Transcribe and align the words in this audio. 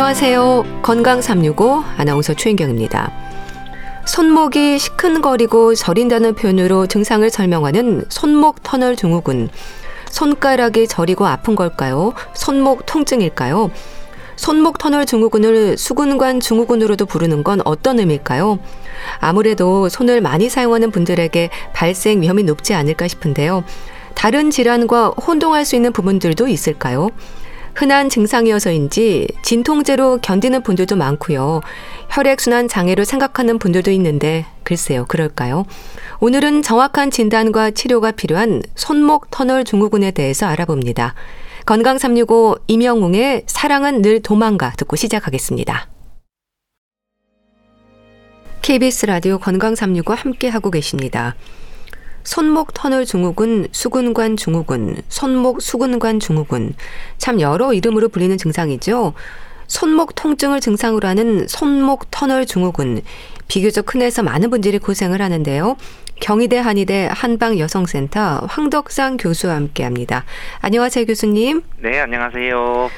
안녕하세요. 0.00 0.80
건강 0.80 1.20
365 1.20 1.84
아나운서 1.98 2.32
최인경입니다. 2.32 3.12
손목이 4.06 4.78
시큰거리고 4.78 5.74
저린다는 5.74 6.36
표현으로 6.36 6.86
증상을 6.86 7.28
설명하는 7.28 8.06
손목 8.08 8.62
터널 8.62 8.96
증후군. 8.96 9.50
손가락이 10.08 10.88
저리고 10.88 11.26
아픈 11.26 11.54
걸까요? 11.54 12.14
손목 12.32 12.86
통증일까요? 12.86 13.70
손목 14.36 14.78
터널 14.78 15.04
증후군을 15.04 15.76
수근관 15.76 16.40
증후군으로도 16.40 17.04
부르는 17.04 17.44
건 17.44 17.60
어떤 17.66 17.98
의미일까요? 17.98 18.58
아무래도 19.18 19.90
손을 19.90 20.22
많이 20.22 20.48
사용하는 20.48 20.92
분들에게 20.92 21.50
발생 21.74 22.22
위험이 22.22 22.44
높지 22.44 22.72
않을까 22.72 23.06
싶은데요. 23.06 23.64
다른 24.14 24.50
질환과 24.50 25.08
혼동할 25.26 25.66
수 25.66 25.76
있는 25.76 25.92
부분들도 25.92 26.48
있을까요? 26.48 27.10
흔한 27.74 28.08
증상이어서인지 28.08 29.28
진통제로 29.42 30.18
견디는 30.20 30.62
분들도 30.62 30.96
많고요. 30.96 31.60
혈액순환 32.10 32.68
장애로 32.68 33.04
생각하는 33.04 33.58
분들도 33.58 33.90
있는데 33.92 34.46
글쎄요, 34.62 35.06
그럴까요? 35.06 35.64
오늘은 36.20 36.62
정확한 36.62 37.10
진단과 37.10 37.70
치료가 37.70 38.10
필요한 38.10 38.62
손목 38.74 39.30
터널 39.30 39.64
증후군에 39.64 40.10
대해서 40.10 40.46
알아봅니다. 40.46 41.14
건강 41.66 41.98
365 41.98 42.56
임영웅의 42.66 43.44
사랑은 43.46 44.02
늘 44.02 44.20
도망가 44.20 44.72
듣고 44.76 44.96
시작하겠습니다. 44.96 45.88
KBS 48.62 49.06
라디오 49.06 49.38
건강 49.38 49.74
365 49.74 50.14
함께 50.14 50.48
하고 50.48 50.70
계십니다. 50.70 51.34
손목 52.22 52.74
터널 52.74 53.06
증후군, 53.06 53.68
수근관 53.72 54.36
증후군, 54.36 55.02
손목 55.08 55.62
수근관 55.62 56.20
증후군. 56.20 56.74
참 57.18 57.40
여러 57.40 57.72
이름으로 57.72 58.08
불리는 58.08 58.36
증상이죠. 58.36 59.14
손목 59.66 60.14
통증을 60.14 60.60
증상으로 60.60 61.06
하는 61.06 61.46
손목 61.48 62.10
터널 62.10 62.44
증후군. 62.46 63.02
비교적 63.48 63.94
흔해서 63.94 64.22
많은 64.22 64.50
분들이 64.50 64.78
고생을 64.78 65.22
하는데요. 65.22 65.76
경희대 66.20 66.58
한의대 66.58 67.08
한방여성센터 67.10 68.46
황덕상 68.48 69.16
교수와 69.16 69.54
함께 69.54 69.84
합니다. 69.84 70.24
안녕하세요, 70.60 71.06
교수님. 71.06 71.62
네, 71.78 71.98
안녕하세요. 72.00 72.90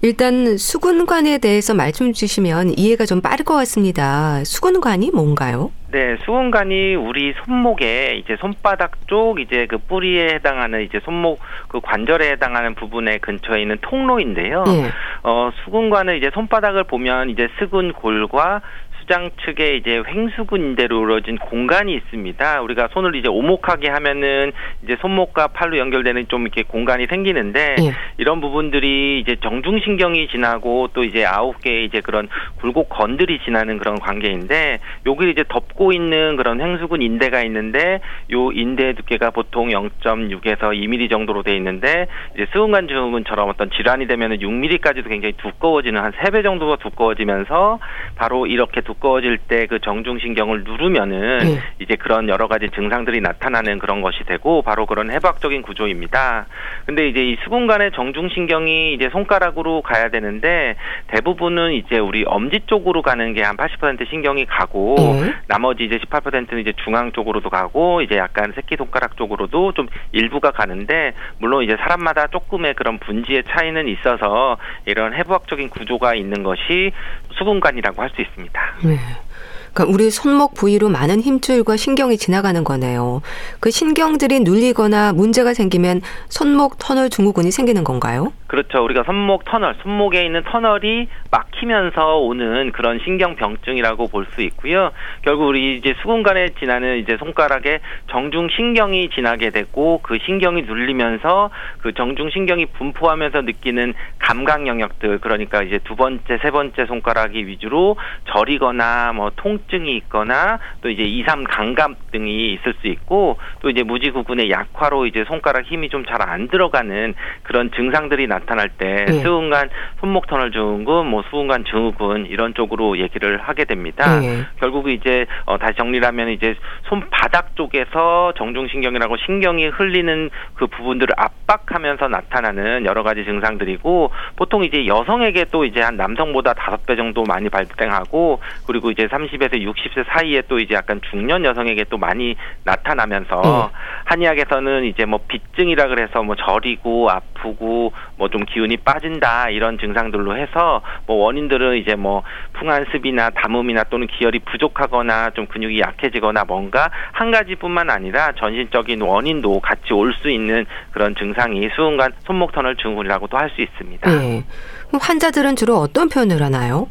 일단 0.00 0.56
수근관에 0.56 1.38
대해서 1.38 1.74
말씀 1.74 2.12
주시면 2.12 2.78
이해가 2.78 3.04
좀 3.04 3.20
빠를 3.20 3.44
것 3.44 3.54
같습니다. 3.54 4.44
수근관이 4.44 5.10
뭔가요? 5.10 5.72
네, 5.90 6.16
수근관이 6.24 6.94
우리 6.94 7.34
손목에 7.44 8.20
이제 8.22 8.36
손바닥 8.40 9.08
쪽 9.08 9.40
이제 9.40 9.66
그 9.66 9.78
뿌리에 9.78 10.34
해당하는 10.34 10.82
이제 10.82 11.00
손목 11.04 11.40
그 11.66 11.80
관절에 11.80 12.30
해당하는 12.30 12.74
부분에 12.74 13.18
근처에 13.18 13.62
있는 13.62 13.78
통로인데요. 13.80 14.64
네. 14.64 14.90
어, 15.24 15.50
수근관은 15.64 16.16
이제 16.16 16.30
손바닥을 16.32 16.84
보면 16.84 17.30
이제 17.30 17.48
스근골과 17.58 18.60
수장 19.08 19.30
측에 19.46 19.76
이제 19.76 20.02
횡수근대로 20.06 21.02
이루어진 21.02 21.38
공간이 21.38 21.94
있습니다. 21.94 22.60
우리가 22.60 22.88
손을 22.92 23.16
이제 23.16 23.26
오목하게 23.26 23.88
하면은 23.88 24.52
이제 24.84 24.96
손목과 25.00 25.48
팔로 25.48 25.78
연결되는 25.78 26.28
좀 26.28 26.42
이렇게 26.42 26.62
공간이 26.62 27.06
생기는데 27.06 27.76
예. 27.80 27.94
이런 28.18 28.42
부분들이 28.42 29.20
이제 29.20 29.36
정중신경이 29.42 30.28
지나고 30.28 30.88
또 30.92 31.04
이제 31.04 31.24
아홉 31.24 31.62
개의 31.62 31.86
이제 31.86 32.02
그런 32.02 32.28
굴곡 32.60 32.90
건들이 32.90 33.40
지나는 33.46 33.78
그런 33.78 33.98
관계인데 33.98 34.78
여기 35.06 35.30
이제 35.30 35.42
덮고 35.48 35.92
있는 35.92 36.36
그런 36.36 36.60
횡수근 36.60 37.00
인대가 37.00 37.42
있는데 37.44 38.00
요 38.30 38.52
인대 38.52 38.92
두께가 38.92 39.30
보통 39.30 39.70
0.6에서 39.70 40.60
2mm 40.60 41.08
정도로 41.08 41.42
돼 41.42 41.56
있는데 41.56 42.08
이제 42.34 42.46
스근관 42.52 42.88
증후군처럼 42.88 43.48
어떤 43.48 43.70
질환이 43.70 44.06
되면은 44.06 44.40
6mm까지도 44.40 45.08
굉장히 45.08 45.32
두꺼워지는 45.38 45.98
한 45.98 46.12
3배 46.12 46.42
정도가 46.42 46.76
두꺼워지면서 46.76 47.78
바로 48.16 48.46
이렇게 48.46 48.82
두 48.82 48.97
두꺼워질 48.98 49.38
때 49.38 49.68
그 49.68 49.78
정중신경을 49.80 50.64
누르면은 50.64 51.38
네. 51.38 51.60
이제 51.78 51.96
그런 51.96 52.28
여러 52.28 52.48
가지 52.48 52.68
증상들이 52.70 53.20
나타나는 53.20 53.78
그런 53.78 54.00
것이 54.00 54.24
되고 54.24 54.62
바로 54.62 54.86
그런 54.86 55.10
해부학적인 55.10 55.62
구조입니다. 55.62 56.46
근데 56.86 57.08
이제 57.08 57.22
이 57.22 57.36
수근관의 57.44 57.92
정중신경이 57.92 58.94
이제 58.94 59.10
손가락으로 59.10 59.82
가야 59.82 60.08
되는데 60.08 60.76
대부분은 61.08 61.72
이제 61.72 61.98
우리 61.98 62.24
엄지 62.26 62.60
쪽으로 62.66 63.02
가는 63.02 63.34
게 63.34 63.48
한 63.48 63.56
80% 63.56 64.08
신경이 64.10 64.44
가고 64.44 64.94
네. 64.98 65.34
나머지 65.46 65.84
이제 65.84 65.98
18%는 65.98 66.60
이제 66.60 66.72
중앙 66.84 67.12
쪽으로도 67.12 67.48
가고 67.48 68.02
이제 68.02 68.16
약간 68.16 68.52
새끼 68.54 68.76
손가락 68.76 69.16
쪽으로도 69.16 69.72
좀 69.72 69.86
일부가 70.12 70.50
가는데 70.50 71.14
물론 71.38 71.62
이제 71.62 71.76
사람마다 71.76 72.26
조금의 72.26 72.74
그런 72.74 72.98
분지의 72.98 73.44
차이는 73.48 73.88
있어서 73.88 74.58
이런 74.84 75.14
해부학적인 75.14 75.70
구조가 75.70 76.14
있는 76.14 76.42
것이 76.42 76.92
수근관이라고 77.38 78.02
할 78.02 78.08
수 78.08 78.22
있습니다. 78.22 78.60
네. 78.88 79.27
그러니까 79.72 79.94
우리 79.94 80.10
손목 80.10 80.54
부위로 80.54 80.88
많은 80.88 81.20
힘줄과 81.20 81.76
신경이 81.76 82.16
지나가는 82.16 82.62
거네요. 82.64 83.22
그 83.60 83.70
신경들이 83.70 84.40
눌리거나 84.40 85.12
문제가 85.12 85.54
생기면 85.54 86.00
손목 86.28 86.78
터널 86.78 87.10
증후군이 87.10 87.50
생기는 87.50 87.84
건가요? 87.84 88.32
그렇죠. 88.46 88.82
우리가 88.82 89.02
손목 89.04 89.44
터널, 89.44 89.74
손목에 89.82 90.24
있는 90.24 90.42
터널이 90.44 91.08
막히면서 91.30 92.16
오는 92.18 92.72
그런 92.72 92.98
신경병증이라고 93.04 94.08
볼 94.08 94.28
수 94.34 94.42
있고요. 94.42 94.90
결국 95.22 95.46
우리 95.46 95.76
이제 95.76 95.94
수근관에 96.02 96.50
지나는 96.58 96.98
이제 96.98 97.16
손가락에 97.18 97.80
정중 98.10 98.48
신경이 98.54 99.08
지나게 99.10 99.48
되고 99.50 100.00
그 100.02 100.18
신경이 100.26 100.62
눌리면서 100.62 101.48
그 101.80 101.94
정중 101.94 102.28
신경이 102.30 102.66
분포하면서 102.66 103.42
느끼는 103.42 103.94
감각 104.18 104.66
영역들 104.66 105.18
그러니까 105.20 105.62
이제 105.62 105.78
두 105.84 105.96
번째, 105.96 106.38
세 106.42 106.50
번째 106.50 106.84
손가락이 106.86 107.46
위주로 107.46 107.96
저리거나 108.32 109.12
뭐 109.14 109.30
통 109.36 109.57
증이 109.70 109.94
있거나 109.98 110.58
또 110.80 110.88
이제 110.88 111.02
이삼 111.02 111.44
감각 111.44 112.10
등이 112.12 112.54
있을 112.54 112.74
수 112.80 112.86
있고 112.86 113.38
또 113.60 113.68
이제 113.70 113.82
무지구근의 113.82 114.50
약화로 114.50 115.06
이제 115.06 115.24
손가락 115.28 115.66
힘이 115.66 115.88
좀 115.90 116.04
잘 116.04 116.18
안 116.18 116.48
들어가는 116.48 117.14
그런 117.42 117.70
증상들이 117.72 118.26
나 118.26 118.38
나타날 118.38 118.68
때 118.70 119.04
네. 119.06 119.12
수은관 119.20 119.68
손목 120.00 120.26
터널 120.26 120.52
증후군, 120.52 121.06
뭐 121.06 121.22
수은관 121.30 121.64
증후군 121.64 122.26
이런 122.26 122.54
쪽으로 122.54 122.98
얘기를 122.98 123.38
하게 123.38 123.64
됩니다. 123.64 124.20
네. 124.20 124.44
결국 124.60 124.88
이제 124.90 125.26
어, 125.44 125.58
다시 125.58 125.74
정리하면 125.76 126.28
이제 126.30 126.54
손바닥 126.88 127.56
쪽에서 127.56 128.32
정중신경이라고 128.36 129.16
신경이 129.26 129.66
흘리는 129.68 130.30
그 130.54 130.66
부분들을 130.66 131.14
압박하면서 131.16 132.08
나타나는 132.08 132.84
여러 132.84 133.02
가지 133.02 133.24
증상들이고 133.24 134.10
보통 134.36 134.64
이제 134.64 134.86
여성에게 134.86 135.46
또 135.50 135.64
이제 135.64 135.80
한 135.80 135.96
남성보다 135.96 136.54
다섯 136.54 136.86
배 136.86 136.96
정도 136.96 137.24
많이 137.24 137.48
발생하고 137.48 138.40
그리고 138.66 138.90
이제 138.90 139.06
30에 139.06 139.47
서 139.48 139.56
60세 139.56 140.04
사이에 140.12 140.42
또 140.48 140.58
이제 140.58 140.74
약간 140.74 141.00
중년 141.10 141.44
여성에게 141.44 141.84
또 141.90 141.98
많이 141.98 142.36
나타나면서 142.64 143.40
네. 143.42 143.78
한의학에서는 144.04 144.84
이제 144.84 145.04
뭐 145.04 145.20
빗증이라 145.28 145.88
그래서 145.88 146.22
뭐 146.22 146.36
저리고 146.36 147.10
아프고 147.10 147.92
뭐 148.16 148.28
좀 148.28 148.44
기운이 148.44 148.76
빠진다 148.78 149.48
이런 149.48 149.78
증상들로 149.78 150.36
해서 150.36 150.82
뭐 151.06 151.24
원인들은 151.24 151.78
이제 151.78 151.94
뭐 151.94 152.22
풍한습이나 152.52 153.30
담음이나 153.30 153.84
또는 153.84 154.06
기혈이 154.06 154.40
부족하거나 154.40 155.30
좀 155.30 155.46
근육이 155.46 155.80
약해지거나 155.80 156.44
뭔가 156.44 156.90
한 157.12 157.30
가지뿐만 157.30 157.88
아니라 157.90 158.32
전신적인 158.38 159.00
원인도 159.00 159.60
같이 159.60 159.92
올 159.94 160.12
수 160.18 160.28
있는 160.30 160.66
그런 160.90 161.14
증상이 161.14 161.68
수은관 161.76 162.12
손목 162.26 162.52
터널 162.52 162.76
증후군이라고도 162.76 163.38
할 163.38 163.48
수 163.54 163.62
있습니다. 163.62 164.10
네. 164.10 164.44
환자들은 164.92 165.56
주로 165.56 165.76
어떤 165.76 166.08
표현을 166.08 166.42
하나요? 166.42 166.88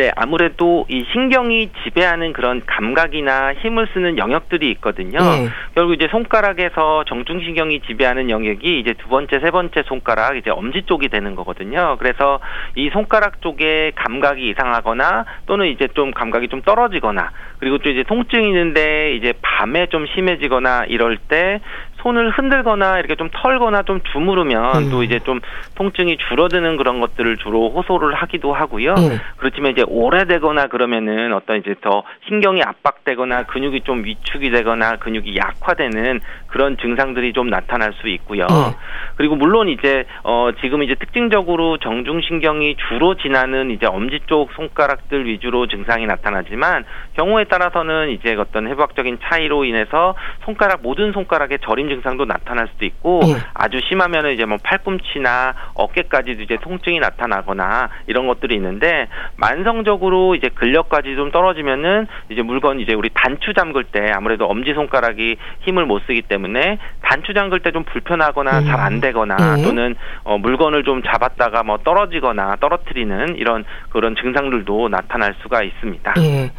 네, 0.00 0.10
아무래도 0.16 0.86
이 0.88 1.04
신경이 1.12 1.68
지배하는 1.84 2.32
그런 2.32 2.62
감각이나 2.64 3.52
힘을 3.52 3.86
쓰는 3.92 4.16
영역들이 4.16 4.70
있거든요. 4.70 5.18
네. 5.18 5.48
결국 5.74 5.92
이제 5.92 6.08
손가락에서 6.10 7.04
정중신경이 7.04 7.80
지배하는 7.80 8.30
영역이 8.30 8.80
이제 8.80 8.94
두 8.94 9.08
번째, 9.08 9.40
세 9.40 9.50
번째 9.50 9.82
손가락, 9.84 10.38
이제 10.38 10.48
엄지 10.48 10.84
쪽이 10.86 11.10
되는 11.10 11.34
거거든요. 11.34 11.96
그래서 11.98 12.40
이 12.76 12.88
손가락 12.94 13.42
쪽에 13.42 13.92
감각이 13.94 14.48
이상하거나 14.48 15.26
또는 15.44 15.66
이제 15.66 15.86
좀 15.92 16.12
감각이 16.12 16.48
좀 16.48 16.62
떨어지거나 16.62 17.32
그리고 17.58 17.76
또 17.76 17.90
이제 17.90 18.02
통증이 18.02 18.48
있는데 18.48 19.14
이제 19.16 19.34
밤에 19.42 19.88
좀 19.88 20.06
심해지거나 20.06 20.86
이럴 20.88 21.18
때 21.18 21.60
손을 22.02 22.30
흔들거나 22.30 22.98
이렇게 22.98 23.14
좀 23.14 23.28
털거나 23.32 23.82
좀 23.82 24.00
주무르면 24.12 24.76
음. 24.76 24.90
또 24.90 25.02
이제 25.02 25.18
좀 25.20 25.40
통증이 25.74 26.16
줄어드는 26.28 26.76
그런 26.76 27.00
것들을 27.00 27.36
주로 27.38 27.70
호소를 27.70 28.14
하기도 28.14 28.52
하고요. 28.52 28.94
음. 28.94 29.18
그렇지만 29.36 29.72
이제 29.72 29.84
오래되거나 29.86 30.68
그러면은 30.68 31.32
어떤 31.34 31.58
이제 31.58 31.74
더 31.80 32.02
신경이 32.28 32.62
압박되거나 32.62 33.44
근육이 33.44 33.82
좀 33.82 34.04
위축이 34.04 34.50
되거나 34.50 34.96
근육이 34.96 35.36
약화되는 35.36 36.20
그런 36.48 36.76
증상들이 36.78 37.32
좀 37.32 37.50
나타날 37.50 37.92
수 38.00 38.08
있고요. 38.08 38.44
음. 38.44 38.72
그리고 39.16 39.36
물론 39.36 39.68
이제 39.68 40.04
어 40.24 40.50
지금 40.62 40.82
이제 40.82 40.94
특징적으로 40.94 41.76
정중신경이 41.78 42.76
주로 42.88 43.14
지나는 43.16 43.70
이제 43.70 43.86
엄지 43.86 44.20
쪽 44.26 44.52
손가락들 44.52 45.26
위주로 45.26 45.66
증상이 45.66 46.06
나타나지만 46.06 46.84
경우에 47.14 47.44
따라서는 47.44 48.10
이제 48.10 48.34
어떤 48.34 48.68
해부학적인 48.68 49.18
차이로 49.22 49.64
인해서 49.64 50.14
손가락 50.44 50.80
모든 50.82 51.12
손가락에 51.12 51.58
저림 51.58 51.89
증상도 51.90 52.24
나타날 52.24 52.68
수도 52.72 52.84
있고 52.84 53.20
예. 53.26 53.36
아주 53.54 53.80
심하면은 53.88 54.32
이제 54.34 54.44
뭐 54.44 54.58
팔꿈치나 54.62 55.54
어깨까지도 55.74 56.42
이제 56.42 56.56
통증이 56.60 57.00
나타나거나 57.00 57.88
이런 58.06 58.26
것들이 58.26 58.54
있는데 58.56 59.08
만성적으로 59.36 60.34
이제 60.34 60.48
근력까지 60.54 61.16
좀 61.16 61.30
떨어지면은 61.30 62.06
이제 62.30 62.42
물건 62.42 62.80
이제 62.80 62.94
우리 62.94 63.10
단추 63.12 63.52
잠글 63.54 63.84
때 63.84 64.10
아무래도 64.14 64.46
엄지 64.46 64.74
손가락이 64.74 65.36
힘을 65.60 65.86
못 65.86 66.02
쓰기 66.06 66.22
때문에 66.22 66.78
단추 67.02 67.34
잠글 67.34 67.60
때 67.60 67.70
좀 67.70 67.84
불편하거나 67.84 68.58
음. 68.58 68.64
잘안 68.66 69.00
되거나 69.00 69.36
예. 69.58 69.62
또는 69.62 69.94
어 70.24 70.38
물건을 70.38 70.82
좀 70.84 71.02
잡았다가 71.02 71.62
뭐 71.62 71.78
떨어지거나 71.78 72.56
떨어뜨리는 72.60 73.36
이런 73.36 73.64
그런 73.90 74.16
증상들도 74.16 74.88
나타날 74.88 75.34
수가 75.42 75.62
있습니다. 75.62 76.14
예. 76.18 76.50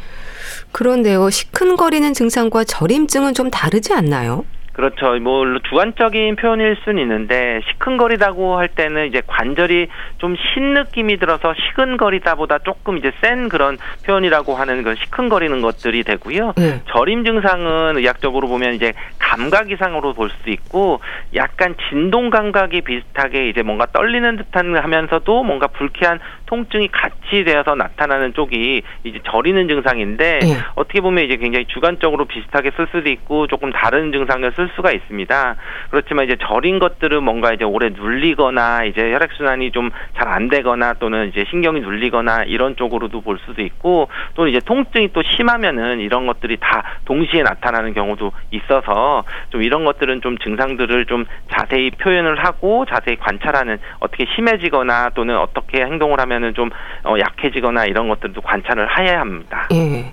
그런데요, 0.72 1.30
시큰거리는 1.30 2.14
증상과 2.14 2.64
저림증은 2.64 3.34
좀 3.34 3.50
다르지 3.52 3.94
않나요? 3.94 4.46
그렇죠. 4.74 5.20
뭐 5.20 5.46
주관적인 5.70 6.38
표현일 6.38 6.78
수는 6.84 7.02
있는데 7.02 7.62
시큰거리다고 7.72 8.58
할 8.58 8.70
때는 8.70 9.08
이제 9.08 9.22
관절이 9.28 9.88
좀 10.18 10.36
신 10.54 10.74
느낌이 10.74 11.18
들어서 11.18 11.54
시큰거리다보다 11.54 12.60
조금 12.60 12.98
이제 12.98 13.12
센 13.22 13.48
그런 13.50 13.78
표현이라고 14.06 14.56
하는 14.56 14.82
그런 14.82 14.96
시큰거리는 14.96 15.62
것들이 15.62 16.04
되고요. 16.04 16.54
예. 16.60 16.82
저림 16.88 17.24
증상은 17.26 17.98
의학적으로 17.98 18.48
보면 18.48 18.74
이제 18.74 18.94
감각 19.20 19.72
이상으로 19.72 20.14
볼 20.14 20.30
수 20.32 20.50
있고 20.50 21.02
약간 21.36 21.76
진동 21.90 22.30
감각이 22.30 22.82
비슷하게 22.82 23.50
이제 23.50 23.62
뭔가 23.64 23.86
떨리는 23.88 24.38
듯한 24.38 24.76
하면서도 24.78 25.44
뭔가 25.44 25.68
불쾌한 25.68 26.20
통증이 26.46 26.88
같이 26.90 27.44
되어서 27.46 27.76
나타나는 27.76 28.34
쪽이 28.34 28.82
이제 29.04 29.20
저리는 29.30 29.68
증상인데 29.68 30.40
예. 30.44 30.48
어떻게 30.76 31.02
보면 31.02 31.26
이제 31.26 31.36
굉장히 31.38 31.66
주관적으로 31.68 32.26
비슷하게 32.26 32.72
쓸 32.78 32.88
수도 32.92 33.10
있고 33.10 33.48
조금 33.48 33.72
다른 33.72 34.12
증상을 34.12 34.52
쓸 34.56 34.61
수가 34.76 34.92
있습니다. 34.92 35.56
그렇지만 35.90 36.26
이제 36.26 36.38
저린 36.48 36.80
것들은 36.80 37.24
뭔가 37.24 37.54
이제 37.54 37.64
오래 37.64 37.90
눌리거나 37.90 38.86
이제 38.86 39.12
혈액 39.14 39.32
순환이 39.34 39.72
좀 39.72 39.92
잘 40.16 40.32
안 40.32 40.48
되거나 40.50 40.94
또는 40.94 41.28
이제 41.30 41.46
신경이 41.50 41.82
눌리거나 41.82 42.44
이런 42.44 42.76
쪽으로도 42.76 43.22
볼 43.22 43.38
수도 43.46 43.62
있고 43.62 44.08
또는 44.36 44.52
이제 44.52 44.60
통증이 44.64 45.10
또 45.14 45.22
심하면은 45.24 46.00
이런 46.00 46.26
것들이 46.26 46.58
다 46.60 46.84
동시에 47.06 47.44
나타나는 47.44 47.94
경우도 47.94 48.32
있어서 48.52 49.24
좀 49.50 49.62
이런 49.62 49.84
것들은 49.84 50.22
좀 50.22 50.38
증상들을 50.38 51.06
좀 51.08 51.26
자세히 51.52 51.92
표현을 51.92 52.44
하고 52.46 52.86
자세히 52.86 53.18
관찰하는 53.18 53.78
어떻게 54.00 54.26
심해지거나 54.36 55.10
또는 55.16 55.38
어떻게 55.38 55.82
행동을 55.82 56.20
하면은 56.22 56.54
좀 56.54 56.70
어, 57.04 57.16
약해지거나 57.20 57.86
이런 57.86 58.08
것들도 58.08 58.40
관찰을 58.42 58.88
해야 59.00 59.20
합니다. 59.20 59.68
예. 59.74 60.12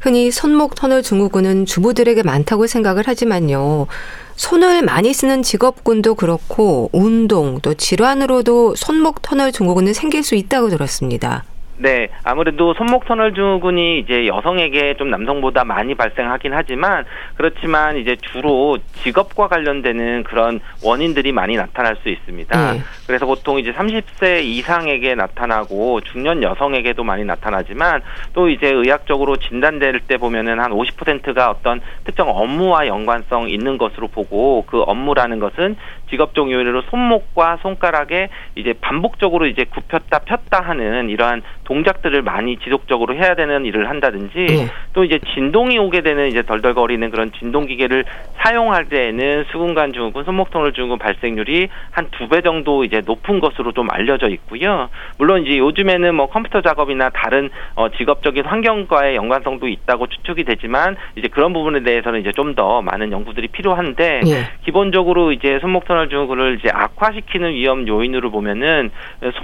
흔히 0.00 0.30
손목 0.30 0.74
터널 0.74 1.02
증후군은 1.02 1.66
주부들에게 1.66 2.22
많다고 2.22 2.66
생각을 2.66 3.06
하지만요. 3.06 3.86
손을 4.34 4.82
많이 4.82 5.12
쓰는 5.12 5.42
직업군도 5.42 6.14
그렇고 6.14 6.88
운동 6.92 7.60
또 7.60 7.74
질환으로도 7.74 8.74
손목 8.76 9.20
터널 9.20 9.52
증후군은 9.52 9.92
생길 9.92 10.22
수 10.24 10.34
있다고 10.34 10.70
들었습니다. 10.70 11.44
네, 11.82 12.08
아무래도 12.24 12.74
손목 12.74 13.06
터널 13.06 13.32
증후군이 13.32 14.00
이제 14.00 14.26
여성에게 14.26 14.98
좀 14.98 15.08
남성보다 15.08 15.64
많이 15.64 15.94
발생하긴 15.94 16.52
하지만 16.52 17.06
그렇지만 17.36 17.96
이제 17.96 18.16
주로 18.20 18.76
직업과 19.02 19.48
관련되는 19.48 20.24
그런 20.24 20.60
원인들이 20.84 21.32
많이 21.32 21.56
나타날 21.56 21.96
수 22.02 22.10
있습니다. 22.10 22.72
네. 22.72 22.80
그래서 23.06 23.24
보통 23.24 23.58
이제 23.58 23.72
30세 23.72 24.42
이상에게 24.44 25.14
나타나고 25.14 26.02
중년 26.02 26.42
여성에게도 26.42 27.02
많이 27.02 27.24
나타나지만 27.24 28.02
또 28.34 28.50
이제 28.50 28.68
의학적으로 28.68 29.38
진단될 29.38 30.00
때 30.00 30.18
보면은 30.18 30.60
한 30.60 30.72
50%가 30.72 31.48
어떤 31.48 31.80
특정 32.04 32.28
업무와 32.28 32.88
연관성 32.88 33.48
있는 33.48 33.78
것으로 33.78 34.08
보고 34.08 34.66
그 34.66 34.82
업무라는 34.82 35.38
것은 35.38 35.76
직업적 36.10 36.50
요인으로 36.50 36.82
손목과 36.90 37.58
손가락에 37.62 38.28
이제 38.56 38.74
반복적으로 38.80 39.46
이제 39.46 39.64
굽혔다 39.64 40.18
폈다 40.20 40.60
하는 40.60 41.08
이러한 41.08 41.42
동작들을 41.80 42.22
많이 42.22 42.56
지속적으로 42.56 43.14
해야 43.14 43.36
되는 43.36 43.64
일을 43.64 43.88
한다든지 43.88 44.34
예. 44.50 44.66
또 44.92 45.04
이제 45.04 45.20
진동이 45.34 45.78
오게 45.78 46.00
되는 46.00 46.26
이제 46.26 46.42
덜덜거리는 46.42 47.08
그런 47.10 47.30
진동 47.38 47.66
기계를 47.66 48.04
사용할 48.42 48.86
때에는 48.88 49.44
수근관 49.52 49.92
증후군, 49.92 50.24
손목 50.24 50.50
터널 50.50 50.72
증후군 50.72 50.98
발생률이 50.98 51.68
한 51.92 52.10
두 52.10 52.26
배 52.28 52.40
정도 52.42 52.82
이제 52.84 53.02
높은 53.06 53.38
것으로 53.38 53.70
좀 53.72 53.86
알려져 53.90 54.28
있고요. 54.30 54.88
물론 55.18 55.46
이제 55.46 55.58
요즘에는 55.58 56.12
뭐 56.14 56.26
컴퓨터 56.26 56.60
작업이나 56.60 57.08
다른 57.10 57.50
어 57.76 57.88
직업적인 57.88 58.44
환경과의 58.44 59.14
연관성도 59.14 59.68
있다고 59.68 60.08
추측이 60.08 60.42
되지만 60.44 60.96
이제 61.16 61.28
그런 61.28 61.52
부분에 61.52 61.82
대해서는 61.84 62.20
이제 62.20 62.32
좀 62.32 62.50
더 62.56 62.82
많은 62.82 63.12
연구들이 63.12 63.46
필요한데 63.46 64.22
예. 64.26 64.50
기본적으로 64.64 65.30
이제 65.30 65.58
손목 65.60 65.84
터널 65.84 66.08
증후군을 66.08 66.58
이제 66.58 66.68
악화시키는 66.72 67.52
위험 67.52 67.86
요인으로 67.86 68.32
보면은 68.32 68.90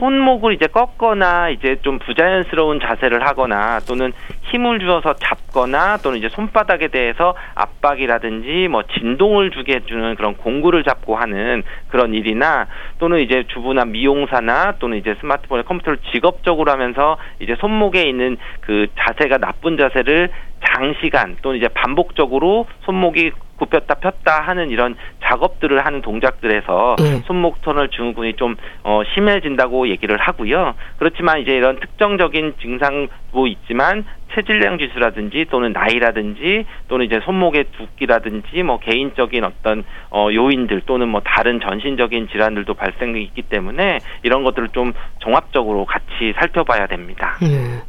손목을 0.00 0.54
이제 0.54 0.66
꺾거나 0.66 1.50
이제 1.50 1.76
좀 1.82 2.00
부 2.00 2.14
자연스러운 2.16 2.80
자세를 2.80 3.26
하거나 3.26 3.80
또는 3.80 4.12
힘을 4.42 4.80
주어서 4.80 5.14
잡거나 5.14 5.98
또는 5.98 6.18
이제 6.18 6.28
손바닥에 6.28 6.88
대해서 6.88 7.34
압박이라든지 7.54 8.68
뭐 8.68 8.82
진동을 8.82 9.50
주게 9.50 9.76
해주는 9.76 10.14
그런 10.16 10.36
공구를 10.36 10.84
잡고 10.84 11.16
하는 11.16 11.62
그런 11.88 12.14
일이나 12.14 12.66
또는 12.98 13.20
이제 13.20 13.44
주부나 13.48 13.84
미용사나 13.84 14.76
또는 14.78 14.98
이제 14.98 15.14
스마트폰에 15.20 15.62
컴퓨터를 15.62 15.98
직업적으로 16.12 16.70
하면서 16.72 17.16
이제 17.40 17.54
손목에 17.56 18.02
있는 18.02 18.36
그 18.60 18.86
자세가 18.98 19.38
나쁜 19.38 19.76
자세를 19.76 20.30
장시간 20.64 21.36
또는 21.42 21.58
이제 21.58 21.68
반복적으로 21.68 22.66
손목이 22.84 23.32
굽혔다 23.58 23.94
폈다 23.94 24.40
하는 24.42 24.70
이런 24.70 24.96
작업들을 25.24 25.84
하는 25.84 26.02
동작들에서 26.02 26.96
예. 27.00 27.22
손목 27.26 27.62
터널 27.62 27.88
증후군이 27.90 28.34
좀 28.34 28.56
어, 28.84 29.02
심해진다고 29.14 29.88
얘기를 29.88 30.16
하고요. 30.16 30.74
그렇지만 30.98 31.40
이제 31.40 31.52
이런 31.52 31.80
특정적인 31.80 32.54
증상도 32.60 33.46
있지만 33.46 34.04
체질량 34.34 34.78
지수라든지 34.78 35.46
또는 35.50 35.72
나이라든지 35.72 36.66
또는 36.88 37.06
이제 37.06 37.20
손목의 37.24 37.64
붓기라든지 37.76 38.62
뭐 38.62 38.78
개인적인 38.78 39.44
어떤 39.44 39.84
어 40.10 40.28
요인들 40.32 40.82
또는 40.84 41.08
뭐 41.08 41.22
다른 41.24 41.60
전신적인 41.60 42.28
질환들도 42.28 42.74
발생이 42.74 43.22
있기 43.22 43.42
때문에 43.42 43.98
이런 44.24 44.44
것들을 44.44 44.68
좀 44.70 44.92
종합적으로 45.20 45.86
같이 45.86 46.34
살펴봐야 46.38 46.86
됩니다. 46.86 47.38
예. 47.42 47.82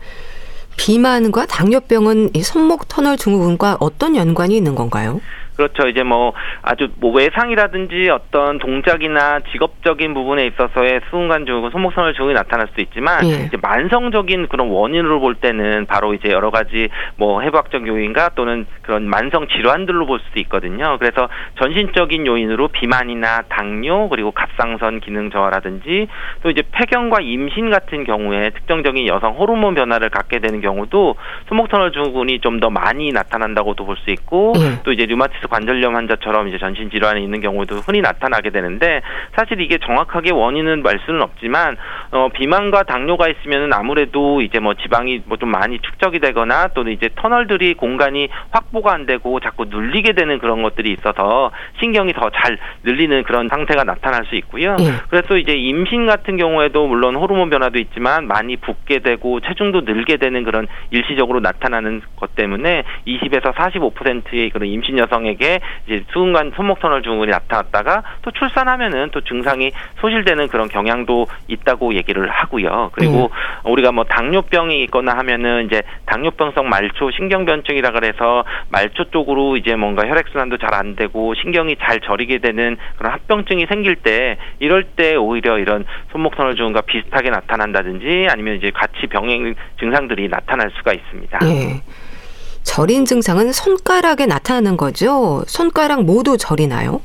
비만과 0.78 1.48
당뇨병은 1.48 2.30
이 2.34 2.44
손목 2.44 2.88
터널 2.88 3.18
증후군과 3.18 3.78
어떤 3.80 4.16
연관이 4.16 4.56
있는 4.56 4.76
건가요? 4.76 5.20
그렇죠. 5.58 5.88
이제 5.88 6.04
뭐 6.04 6.34
아주 6.62 6.90
뭐 7.00 7.12
외상이라든지 7.12 8.10
어떤 8.12 8.60
동작이나 8.60 9.40
직업적인 9.52 10.14
부분에 10.14 10.46
있어서의 10.46 11.02
수근관 11.10 11.46
증후군, 11.46 11.72
손목선을 11.72 12.14
증후군이 12.14 12.36
나타날 12.36 12.68
수 12.76 12.82
있지만 12.82 13.26
예. 13.26 13.46
이제 13.46 13.58
만성적인 13.62 14.48
그런 14.50 14.70
원인으로 14.70 15.20
볼 15.20 15.36
때는 15.36 15.88
바로 15.88 16.14
이제 16.14 16.30
여러 16.30 16.52
가지 16.52 16.90
뭐 17.16 17.42
해부학적 17.42 17.88
요인과 17.88 18.30
또는 18.36 18.68
그런 18.84 19.10
만성 19.10 19.48
질환들로 19.48 20.06
볼 20.06 20.20
수도 20.20 20.40
있거든요. 20.42 20.98
그래서 21.00 21.28
전신적인 21.60 22.26
요인으로 22.28 22.68
비만이나 22.70 23.44
당뇨 23.50 24.10
그리고 24.10 24.32
갑상선 24.32 25.00
기능 25.00 25.32
저하라든지 25.32 26.08
또 26.44 26.50
이제 26.50 26.62
폐경과 26.72 27.22
임신 27.22 27.72
같은 27.72 28.04
경우에 28.04 28.52
특정적인 28.52 29.08
여성 29.08 29.34
호르몬 29.34 29.74
변화를 29.74 30.10
갖게 30.10 30.40
되는 30.40 30.62
경우도 30.62 31.16
손목터널 31.50 31.92
증후군이 31.92 32.40
좀 32.42 32.58
더 32.58 32.72
많이 32.72 33.12
나타난다고도 33.12 33.86
볼 33.86 33.98
수 33.98 34.10
있고 34.10 34.54
예. 34.58 34.82
또 34.84 34.92
이제 34.92 35.06
류마티스 35.06 35.47
관절염 35.48 35.96
환자처럼 35.96 36.48
이제 36.50 36.58
전신 36.58 36.90
질환이 36.90 37.24
있는 37.24 37.42
경우도 37.42 37.78
흔히 37.78 38.02
나타나게 38.02 38.50
되는데 38.50 39.02
사실 39.36 39.62
이게 39.62 39.78
정확하게 39.78 40.32
원인은 40.32 40.84
알 40.86 41.00
수는 41.06 41.22
없지만 41.22 41.78
어 42.12 42.30
비만과 42.34 42.84
당뇨가 42.84 43.28
있으면은 43.28 43.74
아무래도 43.74 44.42
이제 44.42 44.60
뭐 44.60 44.74
지방이 44.74 45.22
뭐 45.26 45.38
좀 45.38 45.52
많이 45.52 45.80
축적이 45.80 46.20
되거나 46.20 46.70
또는 46.70 46.92
이제 46.92 47.10
터널들이 47.16 47.76
공간이 47.76 48.28
확보가 48.52 48.94
안 48.94 49.06
되고 49.06 49.40
자꾸 49.40 49.66
눌리게 49.66 50.14
되는 50.14 50.40
그런 50.40 50.64
것들이 50.64 50.92
있어서 50.94 51.52
신경이 51.80 52.14
더 52.14 52.28
잘 52.30 52.58
늘리는 52.84 53.24
그런 53.24 53.48
상태가 53.48 53.84
나타날 53.84 54.26
수 54.26 54.36
있고요. 54.36 54.76
예. 54.80 54.86
그래서 55.10 55.38
이제 55.38 55.54
임신 55.54 56.06
같은 56.06 56.38
경우에도 56.38 56.86
물론 56.88 57.16
호르몬 57.16 57.50
변화도 57.50 57.80
있지만 57.80 58.28
많이 58.28 58.58
붓게 58.58 59.00
되고 59.00 59.40
체중도 59.40 59.82
늘게 59.82 60.18
되는 60.18 60.44
그런 60.44 60.68
일시적으로 60.92 61.40
나타나는 61.40 62.02
것 62.18 62.36
때문에 62.36 62.84
20에서 63.08 63.54
45%의 63.54 64.50
그런 64.50 64.68
임신 64.68 64.98
여성 64.98 65.26
에게 65.38 65.60
이제 65.86 66.04
수근관 66.12 66.52
손목 66.56 66.80
터널 66.80 67.04
증후군이 67.04 67.32
나타났다가 67.32 68.04
또 68.22 68.32
출산하면은 68.32 69.10
또 69.12 69.22
증상이 69.22 69.72
소실되는 70.02 70.48
그런 70.48 70.68
경향도 70.68 71.28
있다고 71.48 71.94
얘기를 71.96 72.30
하고요. 72.30 72.92
그리고 72.94 73.30
우리가 73.64 73.92
뭐 73.92 74.04
당뇨병이 74.04 74.84
있거나 74.84 75.18
하면은 75.18 75.66
이제 75.66 75.82
당뇨병성 76.06 76.70
말초 76.70 77.12
신경변증이라 77.12 77.92
그래서 77.92 78.44
말초 78.70 79.12
쪽으로 79.12 79.58
이제 79.58 79.76
뭔가 79.76 80.08
혈액 80.08 80.28
순환도 80.30 80.58
잘 80.58 80.68
안 80.78 80.96
되고 80.96 81.34
신경이 81.34 81.78
잘 81.82 82.00
저리게 82.02 82.40
되는 82.40 82.78
그런 82.98 83.12
합병증이 83.14 83.66
생길 83.68 83.96
때 83.96 84.38
이럴 84.60 84.84
때 84.84 85.16
오히려 85.16 85.58
이런 85.58 85.86
손목 86.12 86.36
터널 86.36 86.56
증후군과 86.56 86.82
비슷하게 86.82 87.30
나타난다든지 87.30 88.28
아니면 88.30 88.58
이제 88.58 88.72
같이 88.72 89.08
병행 89.08 89.56
증상들이 89.80 90.28
나타날 90.28 90.70
수가 90.78 90.94
있습니다. 90.94 91.40
예. 91.44 91.82
저린 92.68 93.06
증상은 93.06 93.54
손가락에 93.54 94.26
나타나는 94.26 94.76
거죠? 94.76 95.44
손가락 95.48 96.04
모두 96.04 96.38
저리나요? 96.38 97.00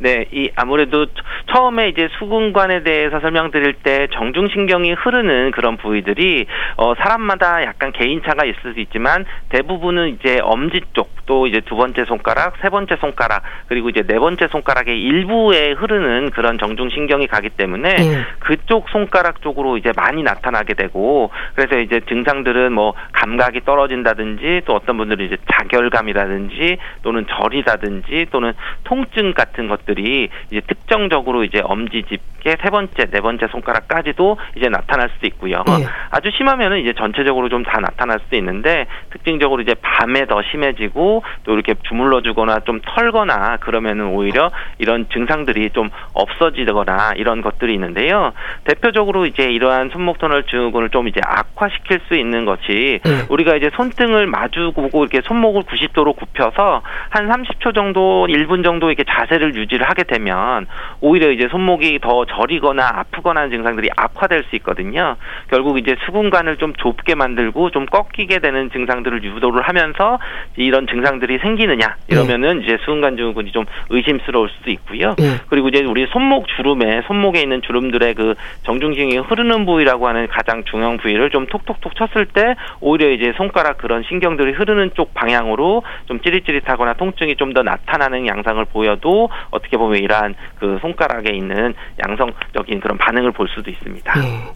네, 0.00 0.26
이 0.32 0.50
아무래도 0.54 1.06
처음에 1.52 1.88
이제 1.88 2.08
수근관에 2.18 2.82
대해서 2.84 3.18
설명드릴 3.20 3.74
때 3.82 4.06
정중신경이 4.12 4.92
흐르는 4.92 5.50
그런 5.50 5.76
부위들이 5.76 6.46
어 6.76 6.94
사람마다 6.94 7.64
약간 7.64 7.92
개인차가 7.92 8.44
있을 8.44 8.74
수 8.74 8.80
있지만 8.80 9.24
대부분은 9.48 10.10
이제 10.10 10.38
엄지 10.42 10.80
쪽 10.92 11.18
또 11.28 11.46
이제 11.46 11.60
두 11.60 11.76
번째 11.76 12.06
손가락, 12.06 12.54
세 12.62 12.70
번째 12.70 12.96
손가락 12.96 13.42
그리고 13.68 13.90
이제 13.90 14.02
네 14.02 14.18
번째 14.18 14.48
손가락의 14.48 14.98
일부에 14.98 15.72
흐르는 15.72 16.30
그런 16.30 16.58
정중신경이 16.58 17.26
가기 17.28 17.50
때문에 17.50 17.94
네. 17.94 18.24
그쪽 18.40 18.88
손가락 18.88 19.42
쪽으로 19.42 19.76
이제 19.76 19.92
많이 19.94 20.22
나타나게 20.22 20.72
되고 20.72 21.30
그래서 21.54 21.78
이제 21.78 22.00
증상들은 22.08 22.72
뭐 22.72 22.94
감각이 23.12 23.60
떨어진다든지 23.66 24.62
또 24.64 24.74
어떤 24.74 24.96
분들은 24.96 25.26
이제 25.26 25.36
자결감이라든지 25.52 26.78
또는 27.02 27.26
저리다든지 27.28 28.28
또는 28.30 28.54
통증 28.84 29.34
같은 29.34 29.68
것 29.68 29.84
것들이 29.88 30.28
이제 30.50 30.60
특정적으로 30.66 31.44
이제 31.44 31.60
엄지집 31.60 32.20
게 32.48 32.56
세 32.62 32.70
번째, 32.70 33.06
네 33.10 33.20
번째 33.20 33.46
손가락까지도 33.48 34.36
이제 34.56 34.68
나타날 34.68 35.10
수도 35.14 35.26
있고요. 35.26 35.62
네. 35.66 35.86
아주 36.10 36.30
심하면은 36.36 36.80
이제 36.80 36.92
전체적으로 36.94 37.48
좀 37.48 37.58
다 37.68 37.80
나타날 37.80 38.20
수도 38.20 38.36
있는데 38.36 38.86
특징적으로 39.10 39.60
이제 39.60 39.74
밤에 39.82 40.26
더 40.26 40.40
심해지고 40.42 41.22
또 41.44 41.52
이렇게 41.52 41.74
주물러 41.88 42.22
주거나 42.22 42.60
좀 42.60 42.80
털거나 42.86 43.58
그러면은 43.58 44.06
오히려 44.06 44.50
이런 44.78 45.06
증상들이 45.12 45.70
좀 45.70 45.90
없어지거나 46.14 47.14
이런 47.16 47.42
것들이 47.42 47.74
있는데요. 47.74 48.32
대표적으로 48.64 49.26
이제 49.26 49.50
이러한 49.50 49.90
손목 49.90 50.18
터널 50.18 50.44
증후군을 50.44 50.90
좀 50.90 51.08
이제 51.08 51.20
악화시킬 51.24 52.00
수 52.08 52.14
있는 52.14 52.44
것이 52.44 53.00
네. 53.04 53.26
우리가 53.28 53.56
이제 53.56 53.70
손등을 53.74 54.26
마주 54.26 54.72
보고 54.74 55.02
이렇게 55.04 55.20
손목을 55.22 55.62
90도로 55.64 56.16
굽혀서 56.16 56.82
한 57.10 57.28
30초 57.28 57.74
정도, 57.74 58.26
1분 58.30 58.64
정도 58.64 58.88
이렇게 58.88 59.04
자세를 59.04 59.54
유지 59.56 59.68
유지를 59.68 59.88
하게 59.88 60.04
되면 60.04 60.66
오히려 61.00 61.30
이제 61.30 61.48
손목이 61.50 61.98
더 62.00 62.24
저리거나 62.38 62.88
아프거나 62.94 63.40
하는 63.40 63.50
증상들이 63.50 63.88
악화될 63.96 64.44
수 64.44 64.56
있거든요. 64.56 65.16
결국 65.48 65.78
이제 65.78 65.96
수근관을 66.06 66.56
좀 66.56 66.72
좁게 66.74 67.14
만들고 67.14 67.70
좀 67.70 67.86
꺾이게 67.86 68.38
되는 68.38 68.70
증상들을 68.70 69.24
유도를 69.24 69.62
하면서 69.62 70.18
이런 70.56 70.86
증상들이 70.86 71.38
생기느냐 71.38 71.96
이러면은 72.08 72.58
네. 72.60 72.64
이제 72.64 72.78
수근관 72.84 73.16
증후군이 73.16 73.52
좀 73.52 73.64
의심스러울 73.90 74.48
수도 74.50 74.70
있고요. 74.70 75.14
네. 75.18 75.38
그리고 75.48 75.68
이제 75.68 75.84
우리 75.84 76.06
손목 76.06 76.46
주름에 76.48 77.02
손목에 77.06 77.40
있는 77.40 77.62
주름들의 77.62 78.14
그 78.14 78.34
정중신경이 78.64 79.18
흐르는 79.26 79.66
부위라고 79.66 80.06
하는 80.06 80.28
가장 80.28 80.64
중요한 80.64 80.98
부위를 80.98 81.30
좀 81.30 81.46
톡톡톡 81.46 81.96
쳤을 81.96 82.26
때 82.26 82.54
오히려 82.80 83.10
이제 83.10 83.32
손가락 83.36 83.78
그런 83.78 84.02
신경들이 84.02 84.52
흐르는 84.52 84.90
쪽 84.94 85.14
방향으로 85.14 85.82
좀 86.06 86.20
찌릿찌릿하거나 86.20 86.94
통증이 86.94 87.36
좀 87.36 87.48
더 87.48 87.62
나타나는 87.62 88.26
양상을 88.26 88.62
보여도 88.66 89.30
어떻게 89.50 89.68
어떻게 89.68 89.76
보면 89.76 90.00
이러한 90.02 90.34
그 90.58 90.78
손가락에 90.80 91.32
있는 91.32 91.74
양 92.06 92.16
성적인 92.18 92.80
그런 92.80 92.98
반응을 92.98 93.32
볼 93.32 93.48
수도 93.48 93.70
있습니다. 93.70 94.20
네. 94.20 94.52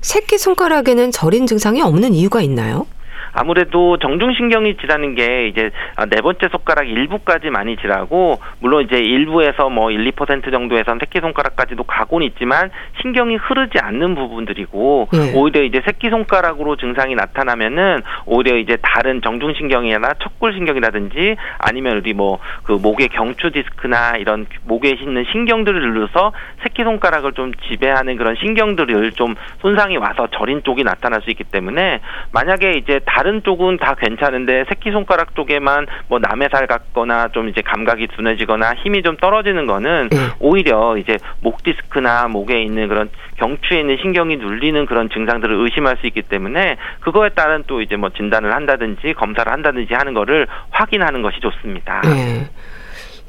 새끼 0.00 0.36
손가락에는 0.38 1.12
저린 1.12 1.46
증상이 1.46 1.80
없는 1.80 2.14
이유가 2.14 2.40
있나요? 2.42 2.86
아무래도 3.34 3.98
정중신경이 3.98 4.76
지라는 4.76 5.14
게 5.14 5.48
이제 5.48 5.70
네 6.10 6.20
번째 6.20 6.48
손가락 6.50 6.88
일부까지 6.88 7.50
많이 7.50 7.76
지라고 7.76 8.38
물론 8.60 8.84
이제 8.84 8.98
일부에서 8.98 9.68
뭐 9.68 9.90
1, 9.90 10.12
2% 10.12 10.50
정도에선 10.50 10.98
새끼 10.98 11.20
손가락까지도 11.20 11.84
가고는 11.84 12.26
있지만 12.28 12.70
신경이 13.02 13.36
흐르지 13.36 13.78
않는 13.80 14.14
부분들이고 14.14 15.08
네. 15.12 15.32
오히려 15.34 15.62
이제 15.62 15.82
새끼 15.84 16.10
손가락으로 16.10 16.76
증상이 16.76 17.14
나타나면은 17.14 18.02
오히려 18.26 18.56
이제 18.56 18.76
다른 18.82 19.20
정중신경이나 19.22 20.14
척골신경이라든지 20.20 21.36
아니면 21.58 21.96
우리 21.98 22.12
뭐 22.12 22.38
그 22.64 22.72
목의 22.72 23.08
경추 23.08 23.50
디스크나 23.50 24.16
이런 24.16 24.46
목에 24.64 24.90
있는 24.90 25.24
신경들을 25.30 25.80
눌러서 25.80 26.32
새끼 26.62 26.82
손가락을 26.82 27.32
좀 27.32 27.52
지배하는 27.68 28.16
그런 28.16 28.36
신경들을 28.36 29.12
좀 29.12 29.34
손상이 29.60 29.96
와서 29.96 30.28
저린 30.32 30.62
쪽이 30.62 30.84
나타날 30.84 31.22
수 31.22 31.30
있기 31.30 31.44
때문에 31.44 32.00
만약에 32.32 32.72
이제 32.72 33.00
다른 33.06 33.23
다른 33.24 33.42
쪽은 33.42 33.78
다 33.78 33.94
괜찮은데 33.98 34.66
새끼손가락 34.68 35.34
쪽에만 35.34 35.86
뭐 36.08 36.18
남의 36.18 36.50
살 36.52 36.66
같거나 36.66 37.28
좀 37.28 37.48
이제 37.48 37.62
감각이 37.62 38.08
둔해지거나 38.08 38.74
힘이 38.74 39.02
좀 39.02 39.16
떨어지는 39.16 39.66
거는 39.66 40.10
네. 40.10 40.18
오히려 40.40 40.98
이제 40.98 41.16
목 41.40 41.62
디스크나 41.62 42.28
목에 42.28 42.62
있는 42.62 42.86
그런 42.86 43.08
경추에 43.38 43.80
있는 43.80 43.96
신경이 44.02 44.36
눌리는 44.36 44.84
그런 44.84 45.08
증상들을 45.08 45.56
의심할 45.58 45.96
수 46.02 46.06
있기 46.06 46.20
때문에 46.20 46.76
그거에 47.00 47.30
따른 47.30 47.64
또 47.66 47.80
이제 47.80 47.96
뭐 47.96 48.10
진단을 48.10 48.54
한다든지 48.54 49.14
검사를 49.14 49.50
한다든지 49.50 49.94
하는 49.94 50.12
거를 50.12 50.46
확인하는 50.68 51.22
것이 51.22 51.40
좋습니다. 51.40 52.02
네. 52.02 52.50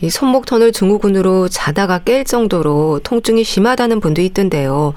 이 0.01 0.09
손목 0.09 0.45
터널 0.45 0.73
증후군으로 0.73 1.47
자다가 1.47 1.99
깰 1.99 2.25
정도로 2.25 2.99
통증이 3.01 3.45
심하다는 3.45 4.01
분도 4.01 4.21
있던데요. 4.21 4.93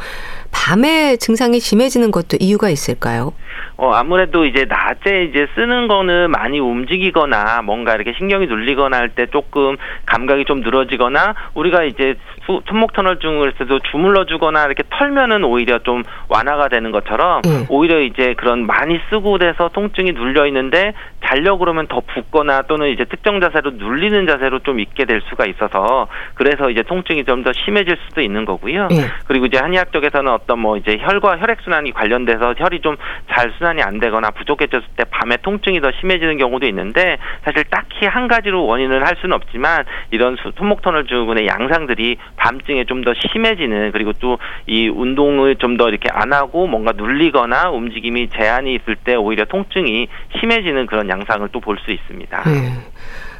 밤에 0.50 1.16
증상이 1.16 1.60
심해지는 1.60 2.10
것도 2.10 2.36
이유가 2.40 2.68
있을까요? 2.70 3.32
어, 3.76 3.92
아무래도 3.92 4.44
이제 4.44 4.64
낮에 4.64 5.24
이제 5.24 5.46
쓰는 5.54 5.86
거는 5.86 6.32
많이 6.32 6.58
움직이거나 6.58 7.62
뭔가 7.62 7.94
이렇게 7.94 8.12
신경이 8.18 8.46
눌리거나 8.46 8.96
할 8.96 9.08
때 9.10 9.26
조금 9.26 9.76
감각이 10.06 10.44
좀 10.44 10.60
늘어지거나 10.60 11.34
우리가 11.54 11.84
이제 11.84 12.16
수, 12.44 12.60
손목 12.68 12.92
터널증을 12.92 13.52
때도 13.52 13.78
주물러 13.90 14.26
주거나 14.26 14.64
이렇게 14.66 14.82
털면은 14.90 15.44
오히려 15.44 15.78
좀 15.78 16.02
완화가 16.28 16.68
되는 16.68 16.90
것처럼 16.90 17.42
음. 17.46 17.66
오히려 17.68 18.00
이제 18.00 18.34
그런 18.36 18.66
많이 18.66 18.98
쓰고 19.10 19.38
돼서 19.38 19.70
통증이 19.72 20.12
눌려 20.12 20.46
있는데 20.48 20.92
자려 21.24 21.56
그러면 21.56 21.86
더 21.88 22.00
붓거나 22.00 22.62
또는 22.62 22.88
이제 22.90 23.04
특정 23.04 23.40
자세로 23.40 23.72
눌리는 23.72 24.26
자세로 24.26 24.60
좀 24.60 24.80
있게 24.80 25.04
될 25.04 25.20
수가 25.28 25.46
있어서 25.46 26.08
그래서 26.34 26.68
이제 26.70 26.82
통증이 26.82 27.24
좀 27.24 27.38
더 27.44 27.52
심해질 27.52 27.96
수도 28.08 28.20
있는 28.20 28.44
거고요. 28.44 28.88
음. 28.90 28.96
그리고 29.26 29.46
이제 29.46 29.58
한의학 29.58 29.92
쪽에서는 29.92 30.32
어떤 30.38 30.58
뭐 30.60 30.76
이제 30.76 30.96
혈과 31.00 31.38
혈액 31.38 31.60
순환이 31.62 31.92
관련돼서 31.92 32.54
혈이 32.56 32.80
좀 32.80 32.96
잘 33.30 33.52
순환이 33.58 33.82
안 33.82 34.00
되거나 34.00 34.30
부족해졌을 34.30 34.88
때 34.96 35.04
밤에 35.10 35.36
통증이 35.42 35.80
더 35.80 35.90
심해지는 36.00 36.38
경우도 36.38 36.66
있는데 36.66 37.18
사실 37.44 37.62
딱히 37.64 38.06
한 38.06 38.26
가지로 38.26 38.64
원인을 38.66 39.06
할 39.06 39.16
수는 39.20 39.34
없지만 39.34 39.84
이런 40.10 40.36
손목 40.56 40.82
터널 40.82 41.06
증후군의 41.06 41.46
양상들이 41.46 42.16
밤중에 42.36 42.84
좀 42.84 43.02
더 43.04 43.12
심해지는 43.14 43.92
그리고 43.92 44.12
또 44.14 44.38
이 44.66 44.88
운동을 44.88 45.56
좀 45.56 45.76
더 45.76 45.88
이렇게 45.88 46.08
안 46.10 46.32
하고 46.32 46.66
뭔가 46.66 46.92
눌리거나 46.92 47.70
움직임이 47.70 48.28
제한이 48.30 48.74
있을 48.74 48.96
때 48.96 49.14
오히려 49.14 49.44
통증이 49.44 50.08
심해지는 50.40 50.86
그런 50.86 51.08
양상을 51.08 51.46
또 51.50 51.60
볼 51.60 51.76
수 51.78 51.92
있습니다. 51.92 52.42
네. 52.44 52.72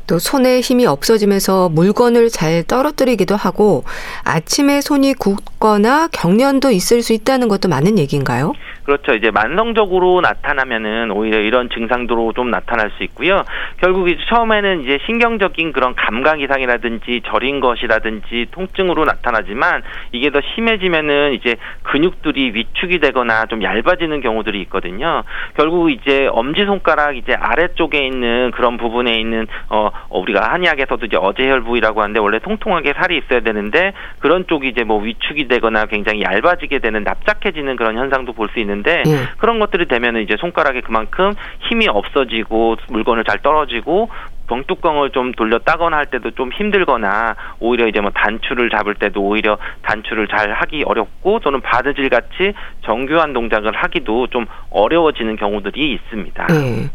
또 0.09 0.19
손에 0.19 0.61
힘이 0.61 0.87
없어지면서 0.87 1.69
물건을 1.69 2.31
잘 2.31 2.65
떨어뜨리기도 2.65 3.37
하고 3.37 3.85
아침에 4.25 4.81
손이 4.81 5.15
굳거나 5.15 6.09
경련도 6.11 6.71
있을 6.73 7.03
수 7.03 7.13
있다는 7.13 7.47
것도 7.47 7.69
맞는 7.69 7.99
얘기인가요? 7.99 8.55
그렇죠. 8.89 9.13
이제 9.13 9.31
만성적으로 9.31 10.23
나타나면은 10.23 11.11
오히려 11.11 11.41
이런 11.41 11.69
증상도 11.69 12.33
좀 12.33 12.51
나타날 12.51 12.91
수 12.97 13.05
있고요. 13.05 13.45
결국 13.83 14.09
이제 14.09 14.19
처음에는 14.31 14.81
이제 14.81 14.99
신경적인 15.05 15.73
그런 15.73 15.95
감각 15.95 16.41
이상이라든지 16.41 17.21
저린 17.27 17.61
것이라든지 17.61 18.47
통증으로 18.51 19.05
나타나지만 19.05 19.83
이게 20.13 20.31
더 20.31 20.41
심해지면은 20.55 21.35
이제 21.35 21.57
근육들이 21.83 22.53
위축이 22.55 22.99
되거나 23.01 23.45
좀 23.45 23.63
얇아지는 23.63 24.23
경우들이 24.23 24.59
있거든요. 24.63 25.23
결국 25.55 25.91
이제 25.91 26.27
엄지 26.33 26.65
손가락 26.65 27.19
이제 27.19 27.35
아래쪽에 27.35 28.07
있는 28.07 28.53
그런 28.53 28.79
부분에 28.79 29.21
있는 29.21 29.47
어 29.69 29.91
우리가 30.09 30.51
한의학에서도 30.51 31.05
이제 31.05 31.19
어제혈 31.19 31.61
부위라고 31.61 32.01
하는데 32.01 32.19
원래 32.21 32.39
통통하게 32.39 32.95
살이 32.95 33.19
있어야 33.19 33.41
되는데 33.41 33.93
그런 34.21 34.47
쪽이 34.47 34.67
이제 34.69 34.83
뭐 34.83 34.99
위축이 34.99 35.47
되거나 35.47 35.85
굉장히 35.85 36.23
얇아지게 36.23 36.79
되는 36.79 37.05
납작해지는 37.05 37.77
그런 37.77 37.99
현상도 37.99 38.33
볼 38.33 38.49
수 38.49 38.59
있는 38.59 38.78
있는데 38.79 39.03
예. 39.07 39.29
그런 39.39 39.59
것들이 39.59 39.87
되면은 39.87 40.23
이제 40.23 40.37
손가락에 40.39 40.81
그만큼 40.81 41.35
힘이 41.69 41.89
없어지고 41.89 42.77
물건을 42.89 43.25
잘 43.25 43.41
떨어지고 43.41 44.09
병뚜껑을 44.49 45.11
좀 45.11 45.33
돌려 45.33 45.59
따거나 45.59 45.99
할 45.99 46.07
때도 46.07 46.31
좀 46.31 46.51
힘들거나 46.51 47.37
오히려 47.61 47.87
이제 47.87 48.01
뭐 48.01 48.11
단추를 48.11 48.71
잡을 48.71 48.95
때도 48.95 49.21
오히려 49.21 49.59
단추를 49.83 50.27
잘 50.29 50.53
하기 50.53 50.85
어렵고 50.85 51.41
또는 51.41 51.61
바느질 51.61 52.09
같이 52.09 52.55
정교한 52.85 53.35
동작을 53.35 53.73
하기도 53.75 54.29
좀 54.29 54.47
어려워지는 54.71 55.37
경우들이 55.37 55.93
있습니다. 55.93 56.47
네. 56.47 56.91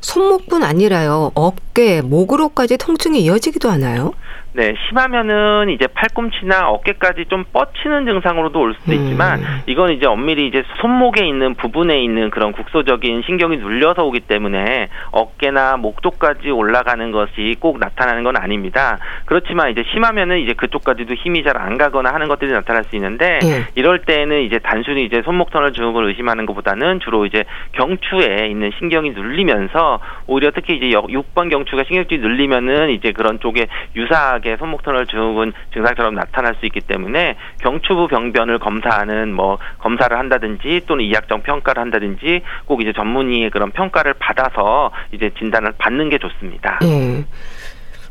손목뿐 0.00 0.62
아니라요. 0.62 1.30
어깨, 1.34 2.00
목으로까지 2.02 2.78
통증이 2.78 3.20
이어지기도 3.20 3.70
하나요? 3.70 4.12
네, 4.52 4.74
심하면은 4.88 5.70
이제 5.70 5.86
팔꿈치나 5.86 6.68
어깨까지 6.70 7.26
좀 7.26 7.44
뻗치는 7.52 8.06
증상으로도 8.06 8.60
올 8.60 8.74
수도 8.74 8.92
있지만 8.92 9.38
음. 9.38 9.62
이건 9.66 9.92
이제 9.92 10.06
엄밀히 10.06 10.48
이제 10.48 10.64
손목에 10.80 11.24
있는 11.26 11.54
부분에 11.54 12.02
있는 12.02 12.30
그런 12.30 12.50
국소적인 12.52 13.22
신경이 13.26 13.58
눌려서 13.58 14.04
오기 14.04 14.20
때문에 14.20 14.88
어깨나 15.12 15.76
목 15.76 16.02
쪽까지 16.02 16.50
올라가는 16.50 17.12
것이 17.12 17.54
꼭 17.60 17.78
나타나는 17.78 18.24
건 18.24 18.36
아닙니다. 18.36 18.98
그렇지만 19.26 19.70
이제 19.70 19.84
심하면은 19.92 20.40
이제 20.40 20.52
그쪽까지도 20.54 21.14
힘이 21.14 21.44
잘 21.44 21.60
안 21.60 21.76
가거나 21.78 22.12
하는 22.12 22.28
것들이 22.28 22.52
나타날 22.52 22.84
수 22.84 22.96
있는데 22.96 23.38
예. 23.44 23.66
이럴 23.74 24.00
때는 24.00 24.42
이제 24.42 24.58
단순히 24.58 25.04
이제 25.04 25.22
손목 25.24 25.50
터널 25.50 25.72
증후군을 25.72 26.08
의심하는 26.08 26.46
것보다는 26.46 27.00
주로 27.00 27.26
이제 27.26 27.44
경추에 27.72 28.48
있는 28.48 28.70
신경이 28.78 29.10
눌리면서 29.10 30.00
오히려 30.26 30.50
특히 30.54 30.76
이제 30.76 30.86
6번 30.88 31.50
경추가 31.50 31.84
신경줄이 31.84 32.20
눌리면은 32.20 32.90
이제 32.90 33.12
그런 33.12 33.40
쪽에 33.40 33.66
유사 33.96 34.39
하게 34.40 34.56
손목 34.56 34.82
터널 34.82 35.06
증후군 35.06 35.52
증상처럼 35.72 36.14
나타날 36.14 36.56
수 36.58 36.66
있기 36.66 36.80
때문에 36.80 37.36
경추부 37.62 38.08
병변을 38.08 38.58
검사하는 38.58 39.32
뭐 39.32 39.58
검사를 39.78 40.16
한다든지 40.18 40.80
또는 40.86 41.04
이학적 41.04 41.42
평가를 41.42 41.80
한다든지 41.80 42.42
꼭 42.64 42.80
이제 42.80 42.92
전문의의 42.94 43.50
그런 43.50 43.70
평가를 43.70 44.14
받아서 44.14 44.90
이제 45.12 45.30
진단을 45.38 45.74
받는 45.78 46.08
게 46.08 46.18
좋습니다. 46.18 46.80
예. 46.82 47.24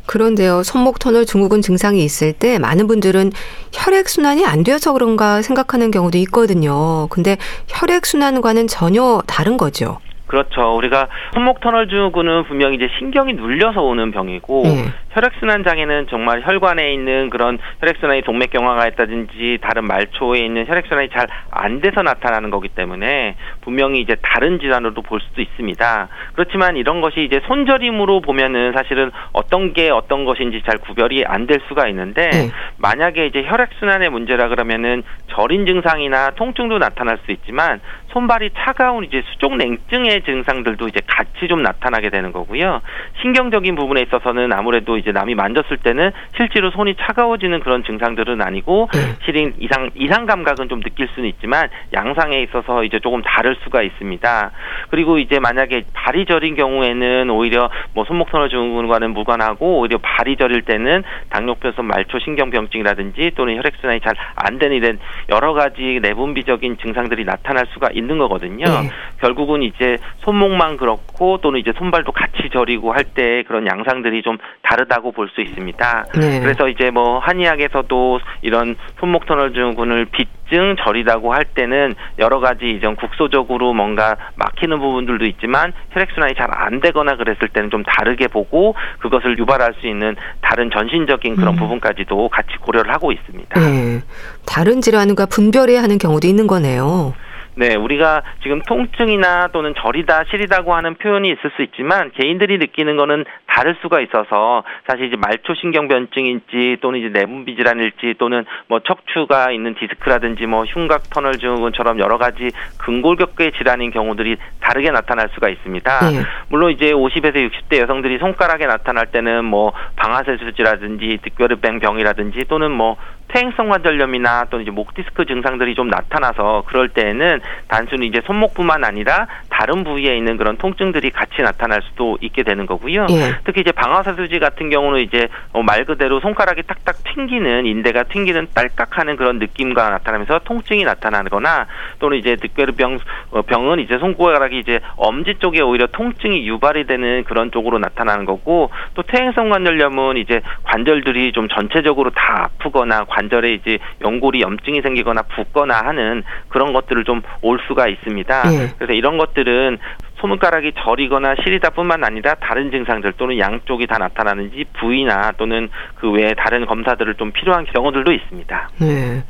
그런데요, 0.06 0.62
손목 0.62 0.98
터널 0.98 1.24
증후군 1.24 1.60
증상이 1.60 2.02
있을 2.02 2.32
때 2.32 2.58
많은 2.58 2.86
분들은 2.86 3.30
혈액 3.72 4.08
순환이 4.08 4.44
안 4.44 4.64
되어서 4.64 4.92
그런가 4.92 5.42
생각하는 5.42 5.90
경우도 5.90 6.18
있거든요. 6.18 7.06
근데 7.08 7.36
혈액 7.68 8.06
순환과는 8.06 8.66
전혀 8.66 9.22
다른 9.26 9.56
거죠. 9.56 9.98
그렇죠. 10.30 10.76
우리가 10.76 11.08
손목 11.34 11.60
터널 11.60 11.88
증후군은 11.88 12.44
분명히 12.44 12.76
이제 12.76 12.88
신경이 13.00 13.32
눌려서 13.32 13.82
오는 13.82 14.12
병이고 14.12 14.62
예. 14.66 14.84
혈액순환 15.10 15.64
장애는 15.64 16.06
정말 16.08 16.40
혈관에 16.42 16.92
있는 16.92 17.30
그런 17.30 17.58
혈액순환이 17.80 18.22
동맥경화가 18.22 18.86
있다든지 18.88 19.58
다른 19.60 19.84
말초에 19.86 20.40
있는 20.40 20.66
혈액순환이 20.66 21.08
잘 21.10 21.26
안 21.52 21.80
돼서 21.80 22.02
나타나는 22.02 22.50
거기 22.50 22.68
때문에 22.68 23.34
분명히 23.60 24.00
이제 24.00 24.16
다른 24.22 24.60
질환으로도 24.60 25.02
볼 25.02 25.20
수도 25.20 25.42
있습니다. 25.42 26.08
그렇지만 26.34 26.76
이런 26.76 27.00
것이 27.00 27.22
이제 27.22 27.40
손저림으로 27.46 28.20
보면은 28.20 28.72
사실은 28.72 29.10
어떤 29.32 29.72
게 29.72 29.90
어떤 29.90 30.24
것인지 30.24 30.62
잘 30.66 30.78
구별이 30.78 31.24
안 31.26 31.40
될 31.50 31.58
수가 31.68 31.88
있는데 31.88 32.30
예. 32.32 32.50
만약에 32.76 33.26
이제 33.26 33.42
혈액순환의 33.44 34.10
문제라 34.10 34.48
그러면은 34.48 35.02
저린 35.28 35.66
증상이나 35.66 36.30
통증도 36.30 36.78
나타날 36.78 37.18
수 37.24 37.32
있지만 37.32 37.80
손발이 38.12 38.50
차가운 38.56 39.04
이제 39.04 39.22
수족 39.32 39.56
냉증의 39.56 40.22
증상들도 40.22 40.86
이제 40.88 41.00
같이 41.06 41.48
좀 41.48 41.62
나타나게 41.62 42.10
되는 42.10 42.30
거고요. 42.30 42.82
신경적인 43.20 43.74
부분에 43.74 44.02
있어서는 44.02 44.52
아무래도 44.52 44.96
이제 45.00 45.12
남이 45.12 45.34
만졌을 45.34 45.76
때는 45.78 46.12
실제로 46.36 46.70
손이 46.70 46.94
차가워지는 47.00 47.60
그런 47.60 47.82
증상들은 47.84 48.40
아니고 48.40 48.88
네. 48.92 48.98
실인 49.24 49.54
이상 49.58 49.90
이상 49.94 50.26
감각은 50.26 50.68
좀 50.68 50.80
느낄 50.80 51.08
수는 51.14 51.28
있지만 51.30 51.68
양상에 51.92 52.40
있어서 52.42 52.84
이제 52.84 53.00
조금 53.00 53.22
다를 53.22 53.56
수가 53.64 53.82
있습니다. 53.82 54.50
그리고 54.90 55.18
이제 55.18 55.38
만약에 55.40 55.84
발이 55.92 56.26
저린 56.26 56.54
경우에는 56.54 57.30
오히려 57.30 57.70
뭐 57.94 58.04
손목 58.04 58.30
터널 58.30 58.48
증후군과는 58.48 59.12
무관하고 59.12 59.80
오히려 59.80 59.98
발이 59.98 60.36
저릴 60.36 60.62
때는 60.62 61.02
당뇨병성 61.30 61.86
말초 61.86 62.18
신경병증이라든지 62.20 63.32
또는 63.36 63.56
혈액순환이 63.56 64.00
잘 64.00 64.14
안 64.36 64.58
되는 64.58 64.76
이런 64.76 64.98
여러 65.28 65.52
가지 65.52 65.98
내분비적인 66.02 66.78
증상들이 66.78 67.24
나타날 67.24 67.66
수가 67.72 67.88
있는 67.92 68.18
거거든요. 68.18 68.64
네. 68.64 68.90
결국은 69.20 69.62
이제 69.62 69.96
손목만 70.18 70.76
그렇고 70.76 71.38
또는 71.38 71.60
이제 71.60 71.72
손발도 71.76 72.12
같이 72.12 72.48
저리고 72.52 72.92
할 72.92 73.00
때 73.12 73.42
그런 73.48 73.66
양상들이 73.66 74.22
좀 74.22 74.38
다르다 74.62 74.89
고 74.98 75.12
볼 75.12 75.28
수 75.30 75.40
있습니다. 75.40 76.04
네. 76.18 76.40
그래서 76.40 76.68
이제 76.68 76.90
뭐 76.90 77.18
한의학에서도 77.20 78.20
이런 78.42 78.74
손목 78.98 79.26
터널 79.26 79.52
증후군을 79.52 80.06
빗증 80.06 80.76
저리다고 80.84 81.32
할 81.32 81.44
때는 81.44 81.94
여러 82.18 82.40
가지 82.40 82.70
이전 82.70 82.96
국소적으로 82.96 83.72
뭔가 83.72 84.16
막히는 84.36 84.78
부분들도 84.80 85.24
있지만 85.26 85.72
혈액 85.92 86.10
순환이 86.12 86.34
잘 86.34 86.50
안 86.50 86.80
되거나 86.80 87.16
그랬을 87.16 87.48
때는 87.48 87.70
좀 87.70 87.84
다르게 87.84 88.26
보고 88.26 88.74
그것을 88.98 89.38
유발할 89.38 89.74
수 89.80 89.86
있는 89.86 90.16
다른 90.40 90.70
전신적인 90.70 91.36
그런 91.36 91.54
음. 91.54 91.58
부분까지도 91.58 92.28
같이 92.28 92.48
고려를 92.60 92.92
하고 92.92 93.12
있습니다. 93.12 93.60
네. 93.60 94.00
다른 94.46 94.80
질환과 94.80 95.26
분별해야 95.26 95.82
하는 95.82 95.96
경우도 95.98 96.26
있는 96.26 96.46
거네요. 96.46 97.14
네, 97.60 97.76
우리가 97.76 98.22
지금 98.42 98.62
통증이나 98.62 99.48
또는 99.48 99.74
저리다, 99.76 100.24
시리다고 100.30 100.74
하는 100.74 100.94
표현이 100.94 101.28
있을 101.28 101.50
수 101.56 101.62
있지만 101.62 102.10
개인들이 102.12 102.56
느끼는 102.56 102.96
거는 102.96 103.26
다를 103.46 103.76
수가 103.82 104.00
있어서 104.00 104.64
사실 104.86 105.08
이제 105.08 105.16
말초신경변증인지 105.16 106.78
또는 106.80 107.00
이제 107.00 107.10
내분비 107.10 107.56
질환일지 107.56 108.14
또는 108.16 108.46
뭐 108.66 108.80
척추가 108.80 109.50
있는 109.50 109.74
디스크라든지 109.74 110.46
뭐 110.46 110.64
흉곽 110.64 111.10
터널 111.10 111.34
증후군처럼 111.34 111.98
여러 111.98 112.16
가지 112.16 112.50
근골격계 112.78 113.50
질환인 113.50 113.90
경우들이 113.90 114.38
다르게 114.60 114.90
나타날 114.90 115.28
수가 115.34 115.50
있습니다. 115.50 116.00
네. 116.12 116.22
물론 116.48 116.70
이제 116.70 116.92
50에서 116.92 117.46
60대 117.50 117.78
여성들이 117.82 118.16
손가락에 118.20 118.64
나타날 118.64 119.08
때는 119.08 119.44
뭐 119.44 119.74
방아쇠수지라든지 119.96 121.18
뒷교류병 121.24 121.80
병이라든지 121.80 122.46
또는 122.48 122.70
뭐 122.70 122.96
퇴행성 123.32 123.68
관절염이나 123.68 124.46
또는 124.50 124.64
이제 124.64 124.70
목 124.70 124.94
디스크 124.94 125.24
증상들이 125.24 125.74
좀 125.74 125.88
나타나서 125.88 126.64
그럴 126.66 126.88
때에는 126.88 127.40
단순히 127.68 128.06
이제 128.06 128.20
손목뿐만 128.26 128.84
아니라 128.84 129.26
다른 129.60 129.84
부위에 129.84 130.16
있는 130.16 130.38
그런 130.38 130.56
통증들이 130.56 131.10
같이 131.10 131.42
나타날 131.42 131.82
수도 131.82 132.16
있게 132.22 132.44
되는 132.44 132.64
거고요. 132.64 133.06
예. 133.10 133.36
특히 133.44 133.60
이제 133.60 133.72
방아쇠수지 133.72 134.38
같은 134.38 134.70
경우는 134.70 135.00
이제 135.00 135.28
어, 135.52 135.62
말 135.62 135.84
그대로 135.84 136.18
손가락이 136.20 136.62
탁탁 136.62 137.04
튕기는 137.04 137.66
인대가 137.66 138.04
튕기는 138.04 138.48
딸깍하는 138.54 139.16
그런 139.16 139.38
느낌과 139.38 139.90
나타나면서 139.90 140.40
통증이 140.44 140.84
나타나거나 140.84 141.66
또는 141.98 142.16
이제 142.16 142.36
득베르병 142.36 142.98
어, 143.32 143.42
병은 143.42 143.80
이제 143.80 143.98
손가락이 143.98 144.58
이제 144.58 144.80
엄지 144.96 145.34
쪽에 145.38 145.60
오히려 145.60 145.86
통증이 145.88 146.48
유발이 146.48 146.86
되는 146.86 147.24
그런 147.24 147.50
쪽으로 147.50 147.78
나타나는 147.78 148.24
거고 148.24 148.70
또 148.94 149.02
퇴행성 149.02 149.50
관절염은 149.50 150.16
이제 150.16 150.40
관절들이 150.64 151.32
좀 151.32 151.48
전체적으로 151.48 152.10
다 152.10 152.44
아프거나 152.44 153.04
관절에 153.04 153.52
이제 153.52 153.78
연골이 154.02 154.40
염증이 154.40 154.80
생기거나 154.80 155.22
붓거나 155.22 155.82
하는 155.84 156.22
그런 156.48 156.72
것들을 156.72 157.04
좀 157.04 157.20
올 157.42 157.58
수가 157.66 157.88
있습니다. 157.88 158.42
예. 158.52 158.68
그래서 158.76 158.92
이런 158.92 159.18
것들 159.18 159.48
은 159.50 159.78
손가락이 160.20 160.72
저리거나 160.84 161.34
시리다뿐만 161.42 162.04
아니라 162.04 162.34
다른 162.34 162.70
증상들 162.70 163.14
또는 163.16 163.38
양쪽이 163.38 163.86
다 163.86 163.98
나타나는지 163.98 164.64
부위나 164.78 165.32
또는 165.32 165.68
그 165.96 166.10
외에 166.10 166.34
다른 166.34 166.66
검사들을 166.66 167.14
좀 167.14 167.32
필요한 167.32 167.64
경우들도 167.64 168.12
있습니다. 168.12 168.70
네. 168.78 169.24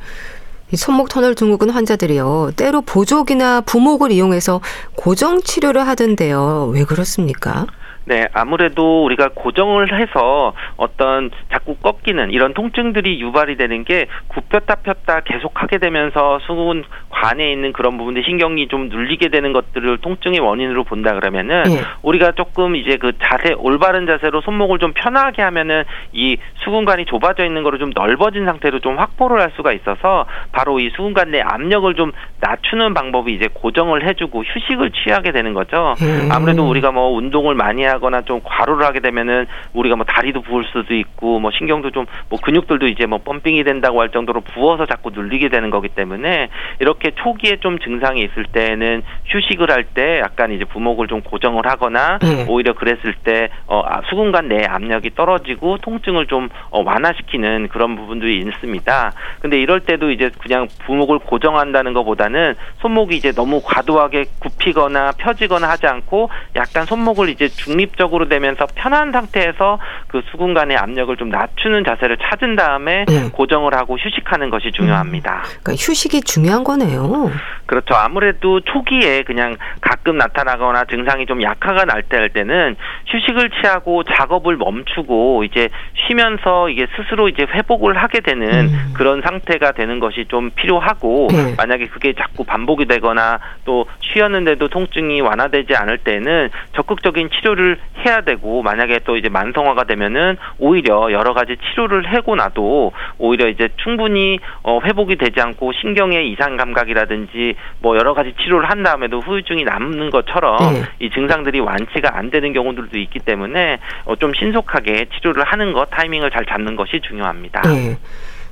이 0.71 0.75
손목 0.77 1.09
터널 1.09 1.35
증후군 1.35 1.69
환자들이요. 1.69 2.51
때로 2.55 2.81
보조기나 2.81 3.61
부목을 3.61 4.11
이용해서 4.11 4.61
고정 4.95 5.41
치료를 5.41 5.85
하던데요. 5.87 6.71
왜 6.73 6.83
그렇습니까? 6.85 7.67
네, 8.05 8.27
아무래도 8.33 9.05
우리가 9.05 9.29
고정을 9.35 9.99
해서 9.99 10.53
어떤 10.77 11.29
자꾸 11.51 11.75
꺾이는 11.75 12.31
이런 12.31 12.53
통증들이 12.53 13.21
유발이 13.21 13.57
되는 13.57 13.83
게 13.83 14.07
굽혔다 14.27 14.75
폈다 14.75 15.21
계속 15.21 15.61
하게 15.61 15.77
되면서 15.77 16.39
수군 16.47 16.83
관에 17.09 17.51
있는 17.51 17.73
그런 17.73 17.97
부분들 17.97 18.23
신경이 18.23 18.67
좀 18.69 18.89
눌리게 18.89 19.29
되는 19.29 19.53
것들을 19.53 19.99
통증의 19.99 20.39
원인으로 20.39 20.83
본다 20.83 21.13
그러면은 21.13 21.63
예. 21.67 21.81
우리가 22.01 22.31
조금 22.31 22.75
이제 22.75 22.97
그 22.97 23.11
자세 23.21 23.53
올바른 23.53 24.07
자세로 24.07 24.41
손목을 24.41 24.79
좀 24.79 24.93
편하게 24.93 25.43
하면은 25.43 25.83
이 26.13 26.37
수근관이 26.63 27.05
좁아져 27.05 27.45
있는 27.45 27.61
거를 27.61 27.77
좀 27.77 27.91
넓어진 27.93 28.45
상태로 28.45 28.79
좀 28.79 28.97
확보를 28.97 29.39
할 29.41 29.51
수가 29.55 29.73
있어서 29.73 30.25
바로 30.51 30.79
이 30.79 30.89
수근관 30.95 31.31
내 31.31 31.41
압력을 31.41 31.93
좀 31.95 32.11
낮추는 32.39 32.93
방법이 32.93 33.33
이제 33.33 33.47
고정을 33.53 34.07
해주고 34.07 34.43
휴식을 34.43 34.91
취하게 34.91 35.31
되는 35.31 35.53
거죠. 35.53 35.93
음. 36.01 36.29
아무래도 36.31 36.67
우리가 36.67 36.91
뭐 36.91 37.09
운동을 37.09 37.53
많이 37.53 37.85
하거나 37.91 38.21
좀 38.21 38.41
과로를 38.43 38.85
하게 38.85 38.99
되면은 38.99 39.47
우리가 39.73 39.95
뭐 39.95 40.05
다리도 40.05 40.41
부을 40.41 40.63
수도 40.65 40.95
있고 40.95 41.39
뭐 41.39 41.51
신경도 41.51 41.91
좀 41.91 42.05
뭐 42.29 42.39
근육들도 42.39 42.87
이제 42.87 43.05
뭐 43.05 43.19
펌핑이 43.19 43.63
된다고 43.63 44.01
할 44.01 44.09
정도로 44.09 44.41
부어서 44.41 44.85
자꾸 44.85 45.11
눌리게 45.13 45.49
되는 45.49 45.69
거기 45.69 45.89
때문에 45.89 46.49
이렇게 46.79 47.11
초기에 47.11 47.57
좀 47.57 47.77
증상이 47.79 48.21
있을 48.21 48.45
때는 48.45 49.03
휴식을 49.25 49.69
할 49.69 49.81
때 49.93 50.19
약간 50.19 50.51
이제 50.51 50.63
부목을 50.63 51.07
좀 51.07 51.21
고정을 51.21 51.65
하거나 51.65 52.19
네. 52.19 52.45
오히려 52.47 52.73
그랬을 52.73 53.13
때 53.23 53.49
어, 53.65 53.81
아, 53.83 54.01
수근관 54.09 54.47
내 54.47 54.63
압력이 54.63 55.15
떨어지고 55.15 55.79
통증을 55.79 56.27
좀 56.27 56.47
어, 56.69 56.81
완화시키는 56.83 57.67
그런 57.69 57.95
부분들이 57.95 58.37
있습니다. 58.39 59.11
근데 59.41 59.59
이럴 59.59 59.81
때도 59.81 60.11
이제 60.11 60.29
그냥 60.39 60.67
부목을 60.85 61.19
고정한다는 61.19 61.93
것보다는 61.93 62.55
손목이 62.79 63.17
이제 63.17 63.31
너무 63.33 63.59
과도하게 63.61 64.25
굽히거나 64.39 65.13
펴지거나 65.17 65.67
하지 65.67 65.87
않고 65.87 66.29
약간 66.55 66.85
손목을 66.85 67.29
이제 67.29 67.47
중립 67.49 67.80
중립적으로 67.85 68.27
되면서 68.29 68.67
편한 68.75 69.11
상태에서 69.11 69.79
그 70.07 70.21
수근간의 70.31 70.77
압력을 70.77 71.15
좀 71.17 71.29
낮추는 71.29 71.83
자세를 71.83 72.17
찾은 72.17 72.55
다음에 72.55 73.05
네. 73.07 73.29
고정을 73.31 73.73
하고 73.75 73.97
휴식하는 73.97 74.49
것이 74.49 74.71
중요합니다. 74.71 75.33
음, 75.37 75.59
그러니까 75.63 75.71
휴식이 75.73 76.21
중요한 76.21 76.63
거네요. 76.63 77.31
그렇죠. 77.65 77.95
아무래도 77.95 78.59
초기에 78.61 79.23
그냥 79.23 79.55
가끔 79.81 80.17
나타나거나 80.17 80.85
증상이 80.85 81.25
좀 81.25 81.41
약화가 81.41 81.85
날 81.85 82.01
때 82.09 82.17
할 82.17 82.29
때는 82.29 82.75
휴식을 83.07 83.51
취하고 83.61 84.03
작업을 84.03 84.57
멈추고 84.57 85.43
이제 85.45 85.69
쉬면서 86.07 86.67
이게 86.69 86.87
스스로 86.97 87.29
이제 87.29 87.43
회복을 87.43 87.95
하게 87.97 88.19
되는 88.19 88.65
음. 88.65 88.93
그런 88.93 89.21
상태가 89.21 89.71
되는 89.71 89.99
것이 89.99 90.25
좀 90.27 90.49
필요하고 90.55 91.29
네. 91.31 91.53
만약에 91.57 91.87
그게 91.87 92.13
자꾸 92.13 92.43
반복이 92.43 92.85
되거나 92.85 93.39
또 93.65 93.85
쉬었는데도 94.01 94.67
통증이 94.67 95.21
완화되지 95.21 95.73
않을 95.75 95.99
때는 95.99 96.49
적극적인 96.75 97.29
치료를 97.29 97.70
해야 98.05 98.21
되고 98.21 98.61
만약에 98.63 98.99
또 99.05 99.17
이제 99.17 99.29
만성화가 99.29 99.83
되면은 99.83 100.37
오히려 100.59 101.11
여러 101.11 101.33
가지 101.33 101.57
치료를 101.57 102.11
하고 102.13 102.35
나도 102.35 102.93
오히려 103.17 103.47
이제 103.49 103.69
충분히 103.83 104.39
어 104.63 104.79
회복이 104.83 105.17
되지 105.17 105.41
않고 105.41 105.73
신경의 105.73 106.31
이상 106.31 106.57
감각이라든지 106.57 107.55
뭐 107.79 107.97
여러 107.97 108.13
가지 108.13 108.33
치료를 108.41 108.69
한 108.69 108.81
다음에도 108.83 109.19
후유증이 109.19 109.63
남는 109.63 110.09
것처럼 110.09 110.57
네. 110.73 110.83
이 110.99 111.09
증상들이 111.09 111.59
완치가 111.59 112.17
안 112.17 112.31
되는 112.31 112.53
경우들도 112.53 112.97
있기 112.97 113.19
때문에 113.19 113.79
어 114.05 114.15
좀 114.21 114.33
신속하게 114.35 115.07
치료를 115.15 115.43
하는 115.43 115.73
것 115.73 115.89
타이밍을 115.89 116.29
잘 116.29 116.45
잡는 116.45 116.75
것이 116.75 117.01
중요합니다. 117.01 117.61
네. 117.61 117.97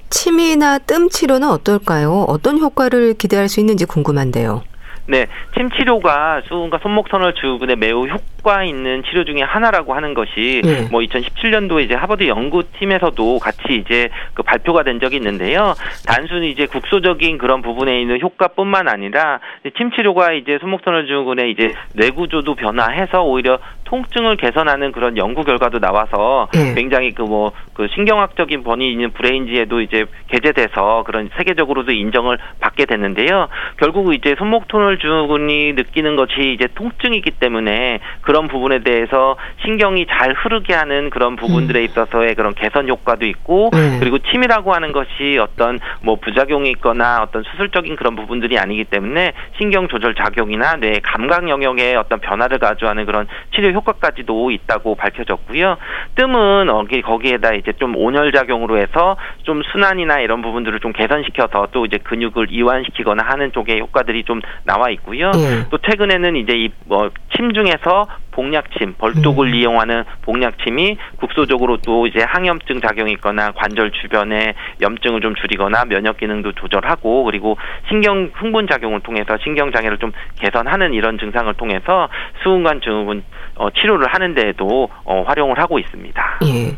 침이나 0.09 0.79
뜸 0.79 1.09
치료는 1.09 1.47
어떨까요? 1.47 2.25
어떤 2.27 2.57
효과를 2.57 3.13
기대할 3.13 3.47
수 3.47 3.59
있는지 3.59 3.85
궁금한데요. 3.85 4.63
네, 5.05 5.27
침 5.55 5.69
치료가 5.71 6.41
수은과 6.47 6.79
손목 6.81 7.09
터널 7.09 7.33
증후군에 7.33 7.75
매우 7.75 8.07
효과 8.07 8.19
있는 8.63 9.03
치료 9.03 9.23
중에 9.23 9.41
하나라고 9.41 9.93
하는 9.93 10.13
것이 10.13 10.61
네. 10.63 10.87
뭐 10.91 11.01
2017년도에 11.01 11.85
이제 11.85 11.95
하버드 11.95 12.27
연구팀에서도 12.27 13.39
같이 13.39 13.75
이제 13.75 14.09
그 14.33 14.43
발표가 14.43 14.83
된 14.83 14.99
적이 14.99 15.17
있는데요. 15.17 15.75
단순히 16.07 16.51
이제 16.51 16.65
국소적인 16.65 17.37
그런 17.37 17.61
부분에 17.61 18.01
있는 18.01 18.19
효과뿐만 18.21 18.87
아니라 18.87 19.39
침 19.77 19.91
치료가 19.91 20.33
이제 20.33 20.57
손목 20.59 20.83
터널 20.83 21.07
증후군의 21.07 21.51
이제 21.51 21.73
뇌구조도 21.93 22.55
변화해서 22.55 23.23
오히려 23.23 23.59
통증을 23.85 24.37
개선하는 24.37 24.91
그런 24.91 25.17
연구 25.17 25.43
결과도 25.43 25.79
나와서 25.79 26.47
네. 26.53 26.73
굉장히 26.75 27.11
그 27.11 27.23
뭐그 27.23 27.29
뭐 27.29 27.69
그 27.79 27.87
신경학적인 27.95 28.63
권위 28.63 28.91
있는 28.91 29.11
Brain지에도 29.11 29.79
이제 29.79 30.03
게재돼서 30.27 31.03
그런 31.05 31.29
세계적으로도 31.37 31.93
인정을 31.93 32.37
받게 32.59 32.85
됐는데요. 32.85 33.47
결국 33.77 34.13
이제 34.13 34.35
손목 34.37 34.67
터널 34.67 34.99
증후군이 34.99 35.71
느끼는 35.71 36.17
것이 36.17 36.51
이제 36.53 36.67
통증이기 36.75 37.31
때문에 37.31 37.99
그런 38.29 38.47
부분에 38.47 38.83
대해서 38.83 39.37
신경이 39.63 40.05
잘 40.05 40.33
흐르게 40.33 40.75
하는 40.75 41.09
그런 41.09 41.35
부분들에 41.35 41.79
음. 41.79 41.85
있어서의 41.85 42.35
그런 42.35 42.53
개선 42.53 42.87
효과도 42.87 43.25
있고 43.25 43.71
네. 43.73 43.97
그리고 43.99 44.19
침이라고 44.19 44.71
하는 44.71 44.91
것이 44.91 45.39
어떤 45.41 45.79
뭐 46.03 46.15
부작용이 46.17 46.69
있거나 46.73 47.23
어떤 47.23 47.41
수술적인 47.41 47.95
그런 47.95 48.15
부분들이 48.15 48.59
아니기 48.59 48.83
때문에 48.83 49.33
신경 49.57 49.87
조절 49.87 50.13
작용이나 50.13 50.75
뇌 50.75 50.99
감각 51.01 51.49
영역에 51.49 51.95
어떤 51.95 52.19
변화를 52.19 52.59
가져오는 52.59 53.07
그런 53.07 53.25
치료 53.55 53.71
효과까지도 53.71 54.51
있다고 54.51 54.93
밝혀졌고요. 54.93 55.77
뜸은 56.13 56.67
거기에다 57.03 57.55
이제 57.55 57.73
좀 57.79 57.95
온열 57.95 58.31
작용으로 58.31 58.77
해서 58.77 59.17
좀 59.41 59.63
순환이나 59.71 60.19
이런 60.19 60.43
부분들을 60.43 60.79
좀 60.81 60.93
개선시켜서 60.93 61.69
또 61.71 61.87
이제 61.87 61.97
근육을 61.97 62.49
이완시키거나 62.51 63.23
하는 63.25 63.51
쪽의 63.53 63.79
효과들이 63.79 64.23
좀 64.25 64.39
나와 64.65 64.91
있고요. 64.91 65.31
네. 65.31 65.65
또 65.71 65.79
최근에는 65.79 66.35
이제 66.35 66.53
이 66.53 66.69
뭐 66.87 67.09
침 67.39 67.53
중에서 67.53 68.05
복약침, 68.31 68.95
벌독을 68.97 69.47
음. 69.47 69.55
이용하는 69.55 70.03
복약침이 70.21 70.97
국소적으로 71.17 71.77
또 71.77 72.07
이제 72.07 72.23
항염증 72.25 72.81
작용이 72.81 73.11
있거나 73.13 73.51
관절 73.51 73.91
주변에 73.91 74.53
염증을 74.81 75.21
좀 75.21 75.35
줄이거나 75.35 75.85
면역 75.85 76.17
기능도 76.17 76.53
조절하고 76.53 77.23
그리고 77.23 77.57
신경 77.87 78.31
흥분 78.33 78.67
작용을 78.67 79.01
통해서 79.01 79.37
신경 79.43 79.71
장애를 79.71 79.97
좀 79.97 80.11
개선하는 80.39 80.93
이런 80.93 81.17
증상을 81.17 81.53
통해서 81.55 82.09
수은관 82.43 82.81
증후군 82.81 83.23
어, 83.55 83.69
치료를 83.71 84.07
하는 84.07 84.35
데에도 84.35 84.89
어, 85.03 85.23
활용을 85.27 85.59
하고 85.59 85.79
있습니다. 85.79 86.39
예. 86.45 86.77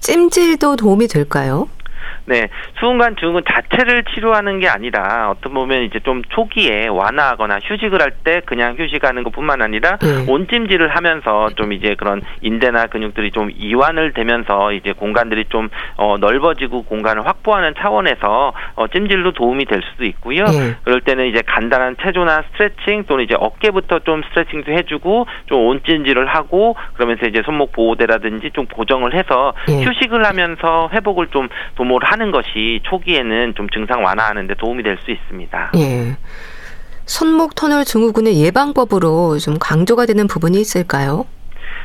찜질도 0.00 0.76
도움이 0.76 1.08
될까요? 1.08 1.68
네, 2.28 2.48
수은관 2.78 3.16
증후군 3.16 3.42
자체를 3.50 4.04
치료하는 4.04 4.60
게 4.60 4.68
아니라 4.68 5.30
어떤 5.30 5.54
보면 5.54 5.84
이제 5.84 5.98
좀 6.00 6.22
초기에 6.28 6.88
완화하거나 6.88 7.58
휴식을 7.62 8.02
할 8.02 8.18
때 8.24 8.40
그냥 8.44 8.74
휴식하는 8.76 9.22
것뿐만 9.24 9.62
아니라 9.62 9.96
네. 9.98 10.24
온찜질을 10.28 10.88
하면서 10.88 11.48
좀 11.56 11.72
이제 11.72 11.94
그런 11.96 12.20
인대나 12.40 12.86
근육들이 12.86 13.30
좀 13.30 13.50
이완을 13.54 14.12
되면서 14.12 14.72
이제 14.72 14.92
공간들이 14.92 15.44
좀 15.48 15.68
어, 15.96 16.16
넓어지고 16.18 16.82
공간을 16.82 17.26
확보하는 17.26 17.74
차원에서 17.78 18.52
어, 18.74 18.88
찜질도 18.88 19.32
도움이 19.32 19.66
될 19.66 19.82
수도 19.82 20.04
있고요. 20.04 20.44
네. 20.44 20.74
그럴 20.84 21.00
때는 21.00 21.26
이제 21.26 21.42
간단한 21.46 21.96
체조나 22.02 22.42
스트레칭 22.52 23.04
또는 23.04 23.24
이제 23.24 23.36
어깨부터 23.38 24.00
좀 24.00 24.22
스트레칭도 24.28 24.72
해주고 24.72 25.26
좀 25.46 25.66
온찜질을 25.66 26.26
하고 26.26 26.76
그러면서 26.94 27.26
이제 27.26 27.42
손목 27.44 27.72
보호대라든지 27.72 28.50
좀 28.52 28.66
고정을 28.66 29.14
해서 29.14 29.52
네. 29.68 29.84
휴식을 29.84 30.24
하면서 30.26 30.90
회복을 30.92 31.28
좀 31.28 31.48
도모를 31.76 32.10
하는 32.10 32.17
하는 32.18 32.32
것이 32.32 32.80
초기에는 32.82 33.54
좀 33.54 33.68
증상 33.70 34.02
완화하는데 34.02 34.54
도움이 34.54 34.82
될 34.82 34.98
수 35.04 35.12
있습니다. 35.12 35.70
예. 35.76 36.16
손목 37.06 37.54
터널 37.54 37.84
증후군의 37.84 38.42
예방법으로 38.44 39.38
좀 39.38 39.58
강조가 39.60 40.06
되는 40.06 40.26
부분이 40.26 40.60
있을까요? 40.60 41.24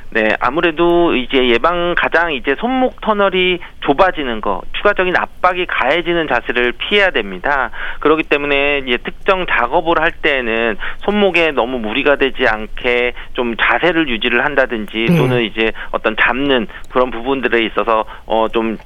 네, 0.10 0.30
아무래도 0.40 1.16
이제 1.16 1.50
예방 1.50 1.96
가장 1.98 2.34
이제 2.34 2.56
손목 2.60 3.02
터널이 3.02 3.60
좁아지는 3.82 4.42
거, 4.42 4.62
추가적인 4.74 5.16
압박이 5.18 5.66
가해지는 5.66 6.28
자세를 6.28 6.74
피해야 6.74 7.10
됩니다. 7.10 7.72
그렇기 8.00 8.24
때문에 8.24 8.80
이제 8.86 8.98
특정 9.04 9.46
작업을 9.48 10.00
할 10.00 10.12
때는 10.12 10.78
손목에 11.00 11.52
너무 11.52 11.80
무리가 11.80 12.18
되지 12.18 12.48
않게 12.48 13.14
좀 13.34 13.56
자세를 13.58 14.08
유지를 14.08 14.46
한다든지 14.46 15.06
네. 15.10 15.18
또는 15.18 15.42
이제 15.44 15.72
어떤 15.92 16.16
잡는 16.16 16.68
그런 16.92 17.10
부분들에 17.10 17.64
있어서 17.66 18.06
어 18.26 18.48
좀 18.54 18.78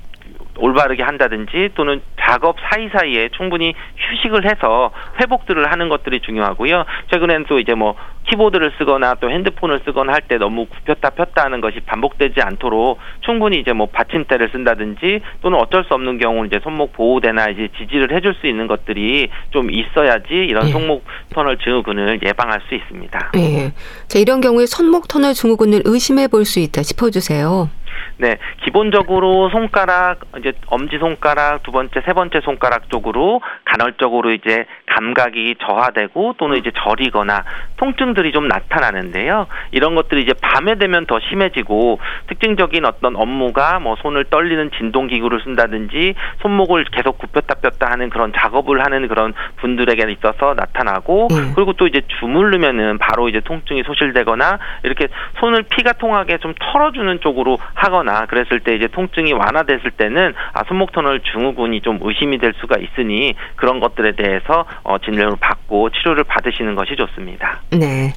올바르게 0.58 1.04
한다든지 1.04 1.70
또는 1.76 2.02
작업 2.20 2.58
사이사이에 2.60 3.30
충분히 3.38 3.74
휴식을 3.98 4.46
해서 4.46 4.91
회복들을 5.22 5.72
하는 5.72 5.89
것들이 5.89 6.20
중요하고요. 6.22 6.84
최근엔 7.12 7.46
또 7.48 7.60
이제 7.60 7.74
뭐 7.74 7.96
키보드를 8.30 8.74
쓰거나 8.78 9.15
또 9.22 9.30
핸드폰을 9.32 9.80
쓰거나 9.86 10.13
할 10.13 10.22
때 10.28 10.38
너무 10.38 10.65
굽혔다 10.65 11.12
폈다 11.12 11.46
하는 11.46 11.62
것이 11.62 11.80
반복되지 11.80 12.41
않도록 12.41 13.00
충분히 13.22 13.60
이제 13.62 13.72
뭐 13.72 13.86
받침대를 13.88 14.50
쓴다든지 14.52 15.22
또는 15.41 15.58
어쩔 15.60 15.86
수 15.86 15.93
없는 15.93 16.17
경우는 16.17 16.48
이제 16.48 16.60
손목 16.62 16.91
보호대나 16.91 17.48
이제 17.50 17.70
지지를 17.78 18.12
해줄 18.13 18.34
수 18.34 18.48
있는 18.48 18.67
것들이 18.67 19.30
좀 19.52 19.72
있어야지 19.72 20.34
이런 20.34 20.65
네. 20.65 20.72
손목 20.74 21.06
터널 21.34 21.58
증후군을 21.58 22.20
예방할 22.26 22.60
수 22.67 22.76
있습니다. 22.76 23.32
네. 23.36 23.72
자, 24.10 24.20
이런 24.20 24.41
경우에 24.41 24.65
손목 24.65 25.08
터널 25.08 25.34
증후군을 25.34 25.84
의심해 25.86 26.28
볼 26.28 26.43
수 26.43 26.60
있다 26.60 26.82
짚어주세요. 26.82 27.70
네, 28.18 28.38
기본적으로 28.64 29.50
손가락 29.50 30.20
이제 30.40 30.54
엄지 30.68 30.98
손가락 30.98 31.64
두 31.64 31.72
번째 31.72 32.02
세 32.06 32.14
번째 32.14 32.42
손가락 32.42 32.90
쪽으로 32.90 33.42
간헐적으로 33.66 34.32
이제 34.32 34.66
감각이 34.88 35.56
저하되고 35.60 36.36
또는 36.38 36.58
이제 36.58 36.72
저리거나 36.76 37.44
통증들이 37.78 38.32
좀 38.32 38.48
나타나는데요. 38.48 39.48
이런 39.72 39.96
것들이 39.96 40.24
이제 40.24 40.34
밤에 40.42 40.76
되면 40.76 41.06
더 41.06 41.20
심해지고 41.20 42.00
특징적인 42.28 42.86
어떤 42.86 43.16
업무가 43.16 43.80
뭐 43.80 43.96
손을 43.98 44.26
떨리는 44.26 44.72
진동 44.78 45.08
기구를 45.08 45.42
쓴다든지 45.44 46.14
손목을 46.42 46.86
계속 46.92 47.18
굽혔다 47.18 47.56
폈다 47.56 47.92
하는 47.92 48.10
그런 48.10 48.32
작업을 48.34 48.84
하는 48.84 49.08
그런 49.08 49.34
분들에게 49.58 50.12
있어서 50.12 50.54
나타나고 50.54 51.28
음. 51.32 51.54
그리고 51.56 51.74
또 51.74 51.88
이제 51.88 52.02
주물르면은 52.20 52.98
바로 52.98 53.30
이제 53.30 53.40
통증이 53.42 53.84
소실되거나 53.84 54.60
이렇게 54.84 55.08
손을 55.40 55.64
피가 55.64 55.94
통하게 55.94 56.38
좀 56.38 56.54
털어주는 56.60 57.20
쪽으로 57.22 57.58
하 57.74 57.87
거나 57.89 58.26
그랬을 58.26 58.60
때 58.60 58.76
이제 58.76 58.88
통증이 58.88 59.34
완화됐을 59.34 59.91
때는 59.91 60.34
아 60.54 60.63
손목 60.67 60.91
터널 60.91 61.21
증후군이 61.21 61.82
좀 61.82 62.00
의심이 62.02 62.38
될 62.38 62.54
수가 62.60 62.78
있으니 62.80 63.36
그런 63.56 63.80
것들에 63.80 64.15
대해서 64.15 64.65
어, 64.84 64.97
진료를 65.00 65.38
받고 65.39 65.89
치료를 65.91 66.23
받으시는 66.23 66.76
것이 66.76 66.95
좋습니다. 66.95 67.62
네. 67.71 68.13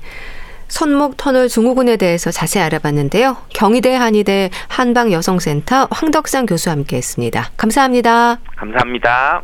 손목 0.68 1.16
터널 1.16 1.48
증후군에 1.48 1.96
대해서 1.96 2.30
자세히 2.30 2.62
알아봤는데요. 2.64 3.36
경희대 3.48 3.94
한의대 3.94 4.50
한방 4.68 5.10
여성센터 5.12 5.88
황덕상 5.90 6.46
교수와 6.46 6.76
함께 6.76 6.96
했습니다. 6.96 7.50
감사합니다. 7.56 8.38
감사합니다. 8.56 9.42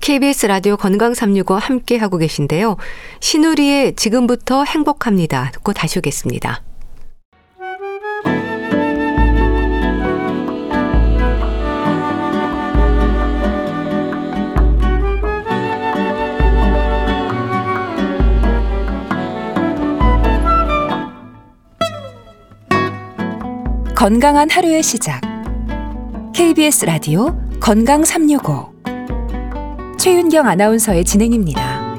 KBS 0.00 0.46
라디오 0.46 0.76
건강 0.76 1.14
365 1.14 1.54
함께 1.54 1.96
하고 1.96 2.18
계신데요. 2.18 2.76
신우리의 3.20 3.96
지금부터 3.96 4.64
행복합니다. 4.64 5.50
듣고 5.52 5.72
다시 5.72 5.98
오겠습니다. 5.98 6.62
건강한 24.04 24.50
하루의 24.50 24.82
시작. 24.82 25.22
KBS 26.34 26.84
라디오 26.84 27.40
건강 27.58 28.04
365. 28.04 28.74
최윤경 29.98 30.46
아나운서의 30.46 31.06
진행입니다. 31.06 31.96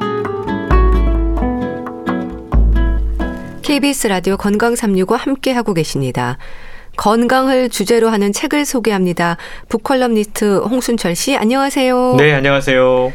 KBS 3.64 4.06
라디오 4.06 4.38
건강 4.38 4.76
365 4.76 5.16
함께 5.16 5.52
하고 5.52 5.74
계십니다. 5.74 6.38
건강을 6.96 7.70
주제로 7.70 8.10
하는 8.10 8.32
책을 8.32 8.66
소개합니다. 8.66 9.38
북컬럼니스트 9.70 10.58
홍순철 10.58 11.16
씨, 11.16 11.36
안녕하세요. 11.36 12.18
네, 12.20 12.34
안녕하세요. 12.34 13.14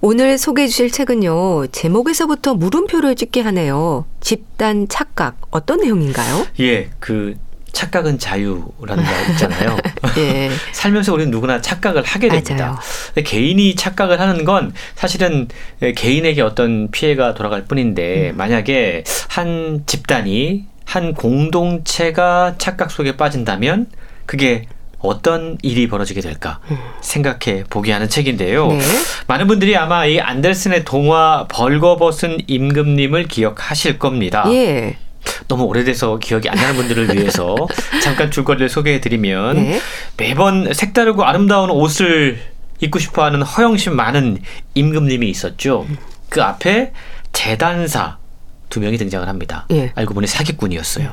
오늘 0.00 0.38
소개해 0.38 0.66
주실 0.66 0.90
책은요, 0.90 1.68
제목에서부터 1.68 2.54
물음표를 2.54 3.14
찍게 3.14 3.42
하네요. 3.42 4.06
집단 4.20 4.88
착각. 4.88 5.36
어떤 5.50 5.82
내용인가요? 5.82 6.46
예, 6.58 6.90
그 6.98 7.36
착각은 7.74 8.18
자유라는 8.18 9.04
말 9.04 9.30
있잖아요. 9.32 9.76
예. 10.16 10.50
살면서 10.72 11.12
우리는 11.12 11.30
누구나 11.30 11.60
착각을 11.60 12.02
하게 12.02 12.28
됩니다. 12.28 12.80
개인이 13.22 13.74
착각을 13.74 14.20
하는 14.20 14.44
건 14.44 14.72
사실은 14.94 15.48
개인에게 15.94 16.40
어떤 16.40 16.90
피해가 16.90 17.34
돌아갈 17.34 17.64
뿐인데 17.64 18.30
음. 18.30 18.36
만약에 18.36 19.04
한 19.28 19.82
집단이 19.86 20.64
한 20.86 21.14
공동체가 21.14 22.54
착각 22.58 22.90
속에 22.90 23.16
빠진다면 23.16 23.86
그게 24.26 24.66
어떤 25.00 25.58
일이 25.62 25.86
벌어지게 25.86 26.22
될까 26.22 26.60
생각해 27.02 27.64
보게 27.68 27.92
하는 27.92 28.08
책인데요. 28.08 28.68
네. 28.68 28.80
많은 29.26 29.46
분들이 29.46 29.76
아마 29.76 30.06
이 30.06 30.18
안델슨의 30.18 30.84
동화 30.84 31.46
벌거벗은 31.48 32.38
임금님을 32.46 33.24
기억하실 33.24 33.98
겁니다. 33.98 34.44
예. 34.48 34.96
너무 35.48 35.64
오래돼서 35.64 36.18
기억이 36.18 36.48
안 36.48 36.56
나는 36.56 36.76
분들을 36.76 37.16
위해서 37.16 37.54
잠깐 38.02 38.30
줄거리를 38.30 38.68
소개해 38.68 39.00
드리면 39.00 39.56
네. 39.56 39.80
매번 40.16 40.72
색다르고 40.72 41.24
아름다운 41.24 41.70
옷을 41.70 42.38
입고 42.80 42.98
싶어 42.98 43.24
하는 43.24 43.42
허영심 43.42 43.94
많은 43.94 44.38
임금님이 44.74 45.28
있었죠. 45.30 45.86
그 46.28 46.42
앞에 46.42 46.92
재단사 47.32 48.18
두 48.68 48.80
명이 48.80 48.98
등장을 48.98 49.26
합니다. 49.28 49.66
예. 49.70 49.92
알고 49.94 50.14
보니 50.14 50.26
사기꾼이었어요. 50.26 51.12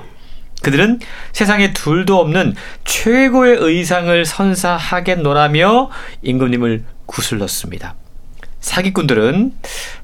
그들은 0.62 1.00
세상에 1.34 1.74
둘도 1.74 2.20
없는 2.20 2.56
최고의 2.86 3.58
의상을 3.60 4.26
선사하겠노라며 4.26 5.90
임금님을 6.22 6.84
구슬렀습니다. 7.06 7.96
사기꾼들은 8.62 9.54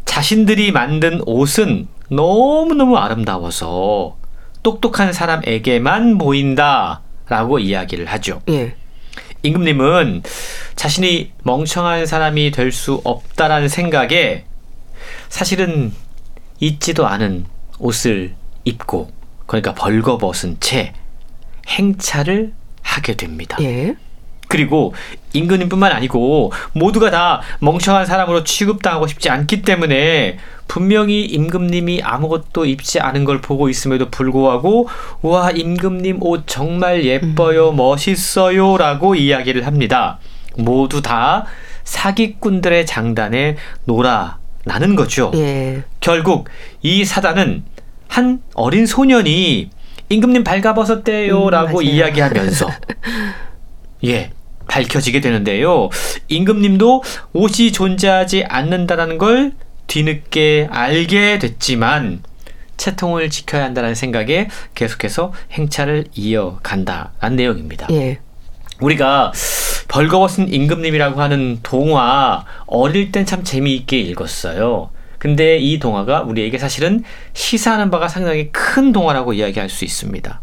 자신들이 0.06 0.72
만든 0.72 1.22
옷은 1.26 1.88
너무너무 2.10 2.98
아름다워서 2.98 4.18
똑똑한 4.64 5.14
사람에게만 5.14 6.18
보인다 6.18 7.02
라고 7.30 7.60
이야기를 7.60 8.06
하죠. 8.08 8.42
예. 8.50 8.76
임금님은 9.44 10.24
자신이 10.76 11.32
멍청한 11.44 12.06
사람이 12.06 12.52
될 12.52 12.72
수 12.72 13.02
없다라는 13.04 13.70
생각에 13.70 14.46
사실은 15.30 15.94
있지도 16.60 17.06
않은 17.08 17.46
옷을 17.80 18.34
입고 18.64 19.12
그러니까 19.46 19.74
벌거벗은 19.74 20.58
채 20.60 20.94
행차를 21.68 22.54
하게 22.82 23.16
됩니다. 23.16 23.58
예. 23.62 23.96
그리고 24.48 24.94
임금님뿐만 25.34 25.92
아니고 25.92 26.52
모두가 26.74 27.12
다 27.12 27.42
멍청한 27.60 28.06
사람으로 28.06 28.44
취급당하고 28.44 29.08
싶지 29.08 29.30
않기 29.30 29.62
때문에 29.62 30.38
분명히 30.68 31.24
임금님이 31.24 32.02
아무것도 32.04 32.66
입지 32.66 33.00
않은 33.00 33.26
걸 33.26 33.42
보고 33.42 33.70
있음에도 33.70 34.10
불구하고 34.10 34.90
와 35.22 35.52
임금님 35.52 36.18
옷 36.22 36.44
정말 36.46 37.06
예뻐요 37.06 37.72
멋있어요라고 37.72 39.16
이야기를 39.16 39.66
합니다. 39.66 40.20
모두 40.58 41.02
다 41.02 41.46
사기꾼들의 41.84 42.86
장단에 42.86 43.58
놀아나는 43.86 44.96
거죠. 44.96 45.32
예. 45.36 45.84
결국 46.00 46.50
이 46.82 47.06
사단은 47.06 47.64
한 48.08 48.42
어린 48.56 48.86
소년이 48.86 49.70
임금님 50.10 50.44
발가벗었대요라고 50.44 51.80
음, 51.80 51.84
맞아요. 51.84 51.96
이야기하면서 51.96 52.70
예 54.06 54.32
밝혀지게 54.68 55.22
되는데요. 55.22 55.90
임금님도 56.28 57.04
옷이 57.34 57.72
존재하지 57.72 58.44
않는다라는 58.46 59.18
걸 59.18 59.54
뒤늦게 59.88 60.68
알게 60.72 61.40
됐지만 61.40 62.22
채통을 62.78 63.30
지켜야 63.30 63.64
한다는 63.64 63.96
생각에 63.96 64.50
계속해서 64.76 65.34
행차를 65.52 66.06
이어간다라는 66.14 67.36
내용입니다. 67.36 67.88
예. 67.92 68.20
우리가 68.80 69.32
벌거벗은 69.88 70.54
임금님이라고 70.54 71.20
하는 71.20 71.60
동화 71.64 72.46
어릴 72.68 73.12
땐 73.12 73.26
참 73.26 73.44
재미있게 73.44 73.98
읽었어요. 73.98 74.92
근데 75.18 75.58
이 75.58 75.80
동화가 75.80 76.22
우리에게 76.22 76.60
사실은 76.60 77.04
시사하는 77.34 77.90
바가 77.90 78.08
상당히 78.08 78.52
큰 78.52 78.92
동화라고 78.92 79.34
이야기할 79.34 79.70
수 79.70 79.84
있습니다. 79.84 80.42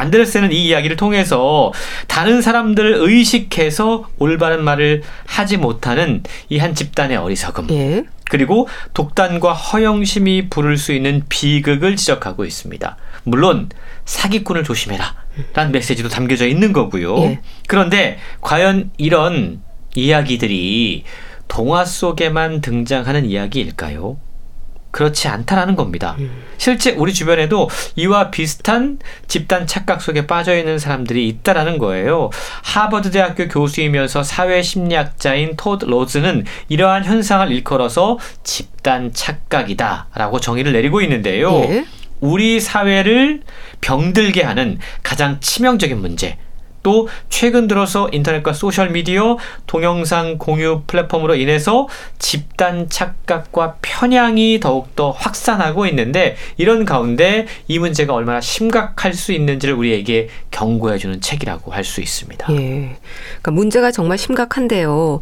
안데르센은 0.00 0.52
이 0.52 0.66
이야기를 0.66 0.96
통해서 0.96 1.72
다른 2.08 2.42
사람들을 2.42 2.94
의식해서 3.00 4.08
올바른 4.18 4.64
말을 4.64 5.02
하지 5.26 5.56
못하는 5.56 6.22
이 6.48 6.58
한 6.58 6.74
집단의 6.74 7.16
어리석음 7.16 7.68
예. 7.70 8.04
그리고 8.30 8.68
독단과 8.94 9.52
허영심이 9.52 10.50
부를 10.50 10.76
수 10.76 10.92
있는 10.92 11.22
비극을 11.28 11.96
지적하고 11.96 12.44
있습니다. 12.44 12.96
물론 13.24 13.68
사기꾼을 14.04 14.62
조심해라 14.62 15.14
라는 15.54 15.72
메시지도 15.72 16.08
담겨져 16.08 16.46
있는 16.46 16.72
거고요. 16.72 17.16
예. 17.22 17.40
그런데 17.66 18.18
과연 18.40 18.90
이런 18.98 19.62
이야기들이 19.96 21.04
동화 21.48 21.84
속에만 21.84 22.60
등장하는 22.60 23.24
이야기일까요? 23.26 24.18
그렇지 24.90 25.28
않다라는 25.28 25.76
겁니다. 25.76 26.16
실제 26.58 26.92
우리 26.92 27.12
주변에도 27.12 27.68
이와 27.96 28.30
비슷한 28.30 28.98
집단 29.28 29.66
착각 29.66 30.02
속에 30.02 30.26
빠져 30.26 30.56
있는 30.56 30.78
사람들이 30.78 31.28
있다라는 31.28 31.78
거예요. 31.78 32.30
하버드 32.62 33.10
대학교 33.10 33.48
교수이면서 33.48 34.22
사회 34.22 34.62
심리학자인 34.62 35.56
토드 35.56 35.84
로즈는 35.84 36.44
이러한 36.68 37.04
현상을 37.04 37.50
일컬어서 37.50 38.18
집단 38.42 39.12
착각이다라고 39.12 40.40
정의를 40.40 40.72
내리고 40.72 41.00
있는데요. 41.02 41.60
예. 41.68 41.84
우리 42.20 42.60
사회를 42.60 43.42
병들게 43.80 44.42
하는 44.42 44.78
가장 45.02 45.38
치명적인 45.40 46.00
문제. 46.00 46.36
또 46.82 47.08
최근 47.28 47.68
들어서 47.68 48.08
인터넷과 48.12 48.52
소셜 48.52 48.90
미디어, 48.90 49.36
동영상 49.66 50.38
공유 50.38 50.82
플랫폼으로 50.86 51.34
인해서 51.34 51.88
집단 52.18 52.88
착각과 52.88 53.76
편향이 53.82 54.60
더욱더 54.60 55.10
확산하고 55.10 55.86
있는데 55.86 56.36
이런 56.56 56.84
가운데 56.84 57.46
이 57.68 57.78
문제가 57.78 58.14
얼마나 58.14 58.40
심각할 58.40 59.12
수 59.12 59.32
있는지를 59.32 59.74
우리에게 59.74 60.28
경고해 60.50 60.98
주는 60.98 61.20
책이라고 61.20 61.72
할 61.72 61.84
수 61.90 62.00
있습니다. 62.00 62.46
예. 62.52 62.96
그러니까 63.40 63.50
문제가 63.50 63.90
정말 63.90 64.16
심각한데요. 64.16 65.20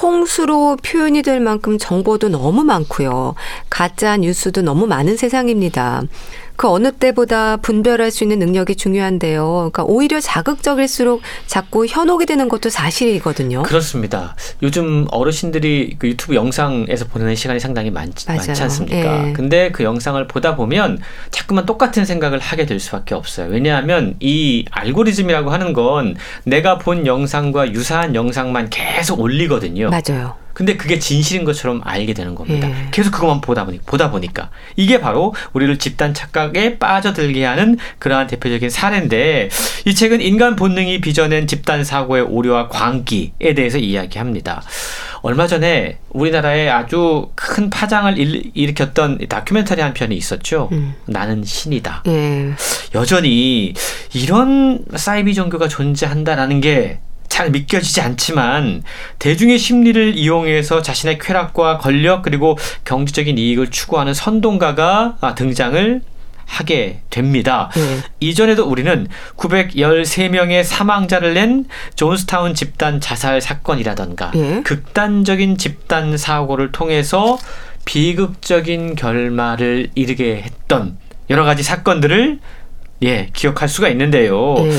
홍수로 0.00 0.76
표현이 0.76 1.22
될 1.22 1.40
만큼 1.40 1.78
정보도 1.78 2.28
너무 2.28 2.64
많고요. 2.64 3.34
가짜 3.70 4.16
뉴스도 4.16 4.62
너무 4.62 4.86
많은 4.86 5.16
세상입니다. 5.16 6.02
그 6.56 6.68
어느 6.68 6.90
때보다 6.92 7.58
분별할 7.58 8.10
수 8.10 8.24
있는 8.24 8.38
능력이 8.38 8.76
중요한데요. 8.76 9.70
그러니까 9.70 9.84
오히려 9.84 10.20
자극적일수록 10.20 11.20
자꾸 11.46 11.86
현혹이 11.86 12.26
되는 12.26 12.48
것도 12.48 12.70
사실이거든요. 12.70 13.62
그렇습니다. 13.62 14.34
요즘 14.62 15.06
어르신들이 15.10 15.96
그 15.98 16.08
유튜브 16.08 16.34
영상에서 16.34 17.06
보내는 17.06 17.34
시간이 17.34 17.60
상당히 17.60 17.90
많. 17.90 18.10
많지 18.26 18.62
않습니까? 18.62 19.28
예. 19.28 19.32
근데 19.32 19.70
그 19.70 19.84
영상을 19.84 20.26
보다 20.28 20.56
보면 20.56 20.98
자꾸만 21.30 21.66
똑같은 21.66 22.04
생각을 22.04 22.38
하게 22.38 22.66
될 22.66 22.80
수밖에 22.80 23.14
없어요. 23.14 23.48
왜냐하면 23.50 24.14
이 24.20 24.64
알고리즘이라고 24.70 25.50
하는 25.50 25.72
건 25.72 26.16
내가 26.44 26.78
본 26.78 27.06
영상과 27.06 27.72
유사한 27.72 28.14
영상만 28.14 28.70
계속 28.70 29.20
올리거든요. 29.20 29.90
맞아요. 29.90 30.45
근데 30.56 30.78
그게 30.78 30.98
진실인 30.98 31.44
것처럼 31.44 31.82
알게 31.84 32.14
되는 32.14 32.34
겁니다. 32.34 32.66
예. 32.66 32.88
계속 32.90 33.10
그것만 33.10 33.42
보다 33.42 33.66
보니 33.66 33.80
보다 33.84 34.10
보니까 34.10 34.48
이게 34.74 35.02
바로 35.02 35.34
우리를 35.52 35.76
집단 35.76 36.14
착각에 36.14 36.78
빠져들게 36.78 37.44
하는 37.44 37.76
그러한 37.98 38.26
대표적인 38.26 38.70
사례인데 38.70 39.50
이 39.84 39.94
책은 39.94 40.22
인간 40.22 40.56
본능이 40.56 41.02
빚어낸 41.02 41.46
집단 41.46 41.84
사고의 41.84 42.22
오류와 42.22 42.68
광기에 42.68 43.52
대해서 43.54 43.76
이야기합니다. 43.76 44.62
얼마 45.20 45.46
전에 45.46 45.98
우리나라에 46.08 46.70
아주 46.70 47.28
큰 47.34 47.68
파장을 47.68 48.16
일, 48.16 48.50
일으켰던 48.54 49.26
다큐멘터리 49.28 49.82
한 49.82 49.92
편이 49.92 50.16
있었죠. 50.16 50.70
음. 50.72 50.94
나는 51.04 51.44
신이다. 51.44 52.04
예. 52.06 52.54
여전히 52.94 53.74
이런 54.14 54.86
사이비 54.94 55.34
종교가 55.34 55.68
존재한다라는 55.68 56.62
게 56.62 57.00
잘 57.36 57.50
믿겨지지 57.50 58.00
않지만 58.00 58.82
대중의 59.18 59.58
심리를 59.58 60.16
이용해서 60.16 60.80
자신의 60.80 61.18
쾌락과 61.18 61.76
권력 61.76 62.22
그리고 62.22 62.56
경제적인 62.86 63.36
이익을 63.36 63.70
추구하는 63.70 64.14
선동가가 64.14 65.18
아, 65.20 65.34
등장을 65.34 66.00
하게 66.46 67.02
됩니다. 67.10 67.70
네. 67.74 67.98
이전에도 68.20 68.64
우리는 68.64 69.06
913명의 69.36 70.64
사망자를 70.64 71.34
낸 71.34 71.66
존스타운 71.94 72.54
집단 72.54 73.02
자살 73.02 73.42
사건이라던가 73.42 74.32
예. 74.36 74.62
극단적인 74.64 75.58
집단 75.58 76.16
사고를 76.16 76.72
통해서 76.72 77.36
비극적인 77.84 78.94
결말을 78.94 79.90
이르게 79.94 80.36
했던 80.36 80.96
여러 81.28 81.44
가지 81.44 81.62
사건들을 81.62 82.38
예, 83.02 83.28
기억할 83.34 83.68
수가 83.68 83.90
있는데요. 83.90 84.54
예. 84.60 84.72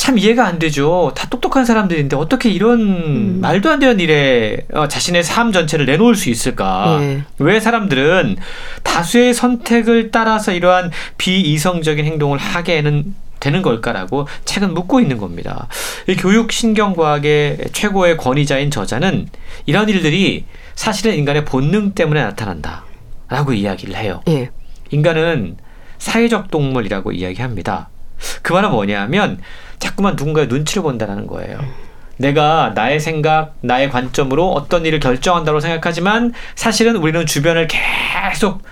참 0.00 0.16
이해가 0.16 0.46
안 0.46 0.58
되죠. 0.58 1.12
다 1.14 1.28
똑똑한 1.28 1.66
사람들인데 1.66 2.16
어떻게 2.16 2.48
이런 2.48 2.80
음. 2.80 3.38
말도 3.42 3.68
안 3.68 3.80
되는 3.80 4.00
일에 4.00 4.56
어, 4.72 4.88
자신의 4.88 5.22
삶 5.22 5.52
전체를 5.52 5.84
내놓을 5.84 6.14
수 6.14 6.30
있을까? 6.30 6.98
예. 7.02 7.22
왜 7.38 7.60
사람들은 7.60 8.38
다수의 8.82 9.34
선택을 9.34 10.10
따라서 10.10 10.52
이러한 10.52 10.90
비이성적인 11.18 12.06
행동을 12.06 12.38
하게는 12.38 13.14
되는 13.40 13.60
걸까라고 13.60 14.26
책은 14.46 14.72
묻고 14.72 15.00
있는 15.00 15.18
겁니다. 15.18 15.68
이 16.06 16.16
교육 16.16 16.50
신경과학의 16.50 17.58
최고의 17.72 18.16
권위자인 18.16 18.70
저자는 18.70 19.28
이런 19.66 19.90
일들이 19.90 20.46
사실은 20.76 21.14
인간의 21.14 21.44
본능 21.44 21.92
때문에 21.92 22.22
나타난다라고 22.22 23.52
이야기를 23.52 23.96
해요. 23.96 24.22
예. 24.28 24.48
인간은 24.92 25.58
사회적 25.98 26.50
동물이라고 26.50 27.12
이야기합니다. 27.12 27.90
그 28.42 28.54
말은 28.54 28.70
뭐냐면 28.70 29.40
자꾸만 29.80 30.14
누군가의 30.14 30.46
눈치를 30.46 30.82
본다는 30.82 31.26
거예요. 31.26 31.58
내가 32.18 32.72
나의 32.74 33.00
생각, 33.00 33.54
나의 33.62 33.90
관점으로 33.90 34.52
어떤 34.52 34.84
일을 34.84 35.00
결정한다고 35.00 35.58
생각하지만 35.58 36.34
사실은 36.54 36.96
우리는 36.96 37.24
주변을 37.26 37.66
계속 37.66 38.62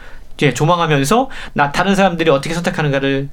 예, 0.43 0.55
조망하면서 0.55 1.31
나 1.55 1.73
다른 1.73 1.95
사람들이 1.97 2.31
어떻게 2.31 2.55
선택하는가를 2.55 3.29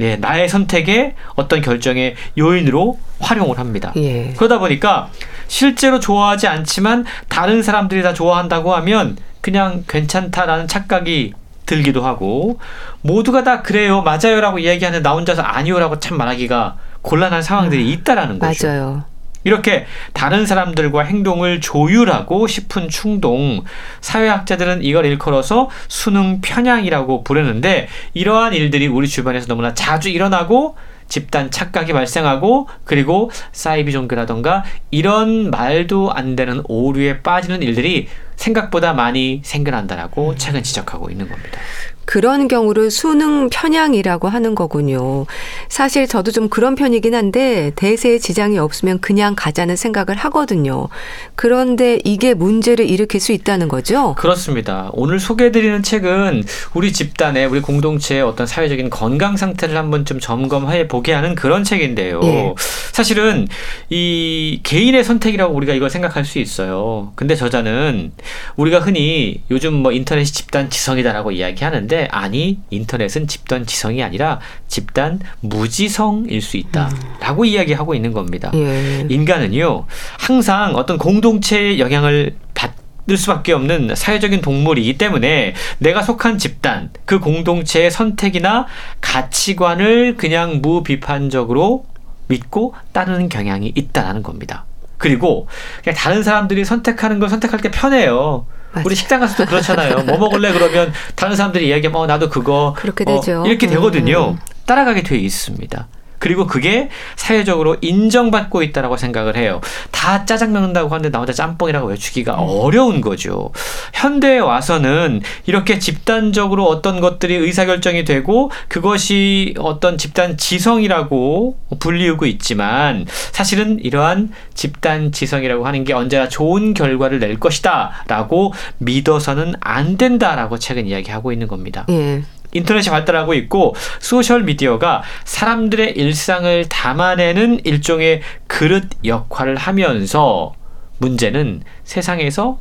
예, 0.00 0.16
나의 0.16 0.48
선택의 0.48 1.14
어떤 1.36 1.60
결정의 1.60 2.16
요인으로 2.36 2.98
활용을 3.20 3.58
합니다. 3.58 3.92
예. 3.96 4.34
그러다 4.36 4.58
보니까 4.58 5.08
실제로 5.46 6.00
좋아하지 6.00 6.48
않지만 6.48 7.06
다른 7.28 7.62
사람들이 7.62 8.02
다 8.02 8.12
좋아한다고 8.12 8.74
하면 8.74 9.16
그냥 9.40 9.84
괜찮다라는 9.86 10.66
착각이 10.66 11.32
들기도 11.64 12.02
하고 12.02 12.58
모두가 13.02 13.44
다 13.44 13.62
그래요 13.62 14.02
맞아요라고 14.02 14.58
이야기하는 14.58 15.02
나 15.02 15.12
혼자서 15.12 15.42
아니요라고 15.42 15.98
참 15.98 16.18
말하기가 16.18 16.76
곤란한 17.04 17.42
상황들이 17.42 17.88
있다라는 17.92 18.40
거죠. 18.40 18.66
맞아요. 18.66 19.04
이렇게 19.44 19.84
다른 20.14 20.46
사람들과 20.46 21.02
행동을 21.02 21.60
조율하고 21.60 22.46
싶은 22.46 22.88
충동, 22.88 23.62
사회학자들은 24.00 24.82
이걸 24.82 25.04
일컬어서 25.04 25.68
수능 25.86 26.40
편향이라고 26.40 27.24
부르는데 27.24 27.88
이러한 28.14 28.54
일들이 28.54 28.86
우리 28.86 29.06
주변에서 29.06 29.46
너무나 29.46 29.74
자주 29.74 30.08
일어나고 30.08 30.76
집단 31.06 31.50
착각이 31.50 31.92
발생하고 31.92 32.68
그리고 32.84 33.30
사이비 33.52 33.92
종교라던가 33.92 34.64
이런 34.90 35.50
말도 35.50 36.10
안 36.10 36.34
되는 36.34 36.62
오류에 36.66 37.20
빠지는 37.20 37.62
일들이 37.62 38.08
생각보다 38.36 38.94
많이 38.94 39.42
생겨난다라고 39.44 40.36
책은 40.36 40.62
지적하고 40.62 41.10
있는 41.10 41.28
겁니다. 41.28 41.60
그런 42.04 42.48
경우를 42.48 42.90
수능 42.90 43.48
편향이라고 43.50 44.28
하는 44.28 44.54
거군요. 44.54 45.26
사실 45.68 46.06
저도 46.06 46.30
좀 46.30 46.48
그런 46.48 46.74
편이긴 46.74 47.14
한데 47.14 47.72
대세에 47.76 48.18
지장이 48.18 48.58
없으면 48.58 49.00
그냥 49.00 49.34
가자는 49.36 49.76
생각을 49.76 50.16
하거든요. 50.16 50.88
그런데 51.34 51.98
이게 52.04 52.34
문제를 52.34 52.88
일으킬 52.88 53.20
수 53.20 53.32
있다는 53.32 53.68
거죠? 53.68 54.14
그렇습니다. 54.18 54.90
오늘 54.92 55.18
소개해드리는 55.18 55.82
책은 55.82 56.44
우리 56.74 56.92
집단의 56.92 57.46
우리 57.46 57.60
공동체의 57.60 58.22
어떤 58.22 58.46
사회적인 58.46 58.90
건강 58.90 59.36
상태를 59.36 59.76
한번 59.76 60.04
좀 60.04 60.20
점검해 60.20 60.88
보게 60.88 61.12
하는 61.12 61.34
그런 61.34 61.64
책인데요. 61.64 62.20
예. 62.24 62.54
사실은 62.92 63.48
이 63.90 64.60
개인의 64.62 65.04
선택이라고 65.04 65.54
우리가 65.54 65.72
이걸 65.72 65.90
생각할 65.90 66.24
수 66.24 66.38
있어요. 66.38 67.12
근데 67.14 67.34
저자는 67.34 68.12
우리가 68.56 68.80
흔히 68.80 69.42
요즘 69.50 69.74
뭐 69.74 69.92
인터넷이 69.92 70.26
집단 70.26 70.70
지성이다라고 70.70 71.32
이야기하는데 71.32 71.93
아니 72.10 72.58
인터넷은 72.70 73.26
집단 73.26 73.66
지성이 73.66 74.02
아니라 74.02 74.40
집단 74.68 75.20
무지성일 75.40 76.40
수 76.42 76.56
있다라고 76.56 77.44
이야기하고 77.44 77.94
있는 77.94 78.12
겁니다. 78.12 78.50
예. 78.54 79.06
인간은요 79.08 79.86
항상 80.18 80.76
어떤 80.76 80.98
공동체의 80.98 81.80
영향을 81.80 82.36
받을 82.54 83.16
수밖에 83.16 83.52
없는 83.52 83.94
사회적인 83.94 84.40
동물이기 84.40 84.98
때문에 84.98 85.54
내가 85.78 86.02
속한 86.02 86.38
집단 86.38 86.90
그 87.04 87.20
공동체의 87.20 87.90
선택이나 87.90 88.66
가치관을 89.00 90.16
그냥 90.16 90.60
무비판적으로 90.62 91.86
믿고 92.28 92.74
따르는 92.92 93.28
경향이 93.28 93.72
있다라는 93.74 94.22
겁니다. 94.22 94.64
그리고 94.96 95.46
그냥 95.82 95.96
다른 95.96 96.22
사람들이 96.22 96.64
선택하는 96.64 97.18
걸 97.18 97.28
선택할 97.28 97.60
때 97.60 97.70
편해요. 97.70 98.46
맞아요. 98.74 98.86
우리 98.86 98.94
식당 98.94 99.20
가서도 99.20 99.46
그렇잖아요. 99.46 100.02
뭐 100.04 100.18
먹을래 100.18 100.52
그러면 100.52 100.92
다른 101.14 101.36
사람들이 101.36 101.68
이야기하면 101.68 102.00
어, 102.00 102.06
나도 102.06 102.28
그거 102.28 102.74
그렇게 102.76 103.04
어, 103.06 103.20
되죠. 103.20 103.44
이렇게 103.46 103.66
되거든요. 103.66 104.32
음. 104.32 104.38
따라가게 104.66 105.02
돼 105.02 105.16
있습니다. 105.16 105.86
그리고 106.24 106.46
그게 106.46 106.88
사회적으로 107.16 107.76
인정받고 107.82 108.62
있다라고 108.62 108.96
생각을 108.96 109.36
해요. 109.36 109.60
다 109.90 110.24
짜장 110.24 110.54
먹는다고 110.54 110.88
하는데 110.88 111.10
나 111.10 111.18
혼자 111.18 111.34
짬뽕이라고 111.34 111.88
외치기가 111.88 112.32
어려운 112.32 113.02
거죠. 113.02 113.50
현대에 113.92 114.38
와서는 114.38 115.20
이렇게 115.44 115.78
집단적으로 115.78 116.64
어떤 116.64 117.02
것들이 117.02 117.34
의사결정이 117.34 118.06
되고 118.06 118.50
그것이 118.68 119.52
어떤 119.58 119.98
집단 119.98 120.38
지성이라고 120.38 121.58
불리우고 121.78 122.24
있지만 122.24 123.04
사실은 123.32 123.78
이러한 123.82 124.32
집단 124.54 125.12
지성이라고 125.12 125.66
하는 125.66 125.84
게 125.84 125.92
언제나 125.92 126.30
좋은 126.30 126.72
결과를 126.72 127.18
낼 127.18 127.38
것이다 127.38 128.04
라고 128.08 128.54
믿어서는 128.78 129.56
안 129.60 129.98
된다라고 129.98 130.58
책은 130.58 130.86
이야기하고 130.86 131.32
있는 131.32 131.48
겁니다. 131.48 131.84
예. 131.90 132.22
인터넷이 132.54 132.90
발달하고 132.90 133.34
있고 133.34 133.74
소셜 134.00 134.44
미디어가 134.44 135.02
사람들의 135.24 135.92
일상을 135.92 136.68
담아내는 136.68 137.60
일종의 137.64 138.22
그릇 138.46 138.88
역할을 139.04 139.56
하면서 139.56 140.54
문제는 140.98 141.62
세상에서 141.84 142.58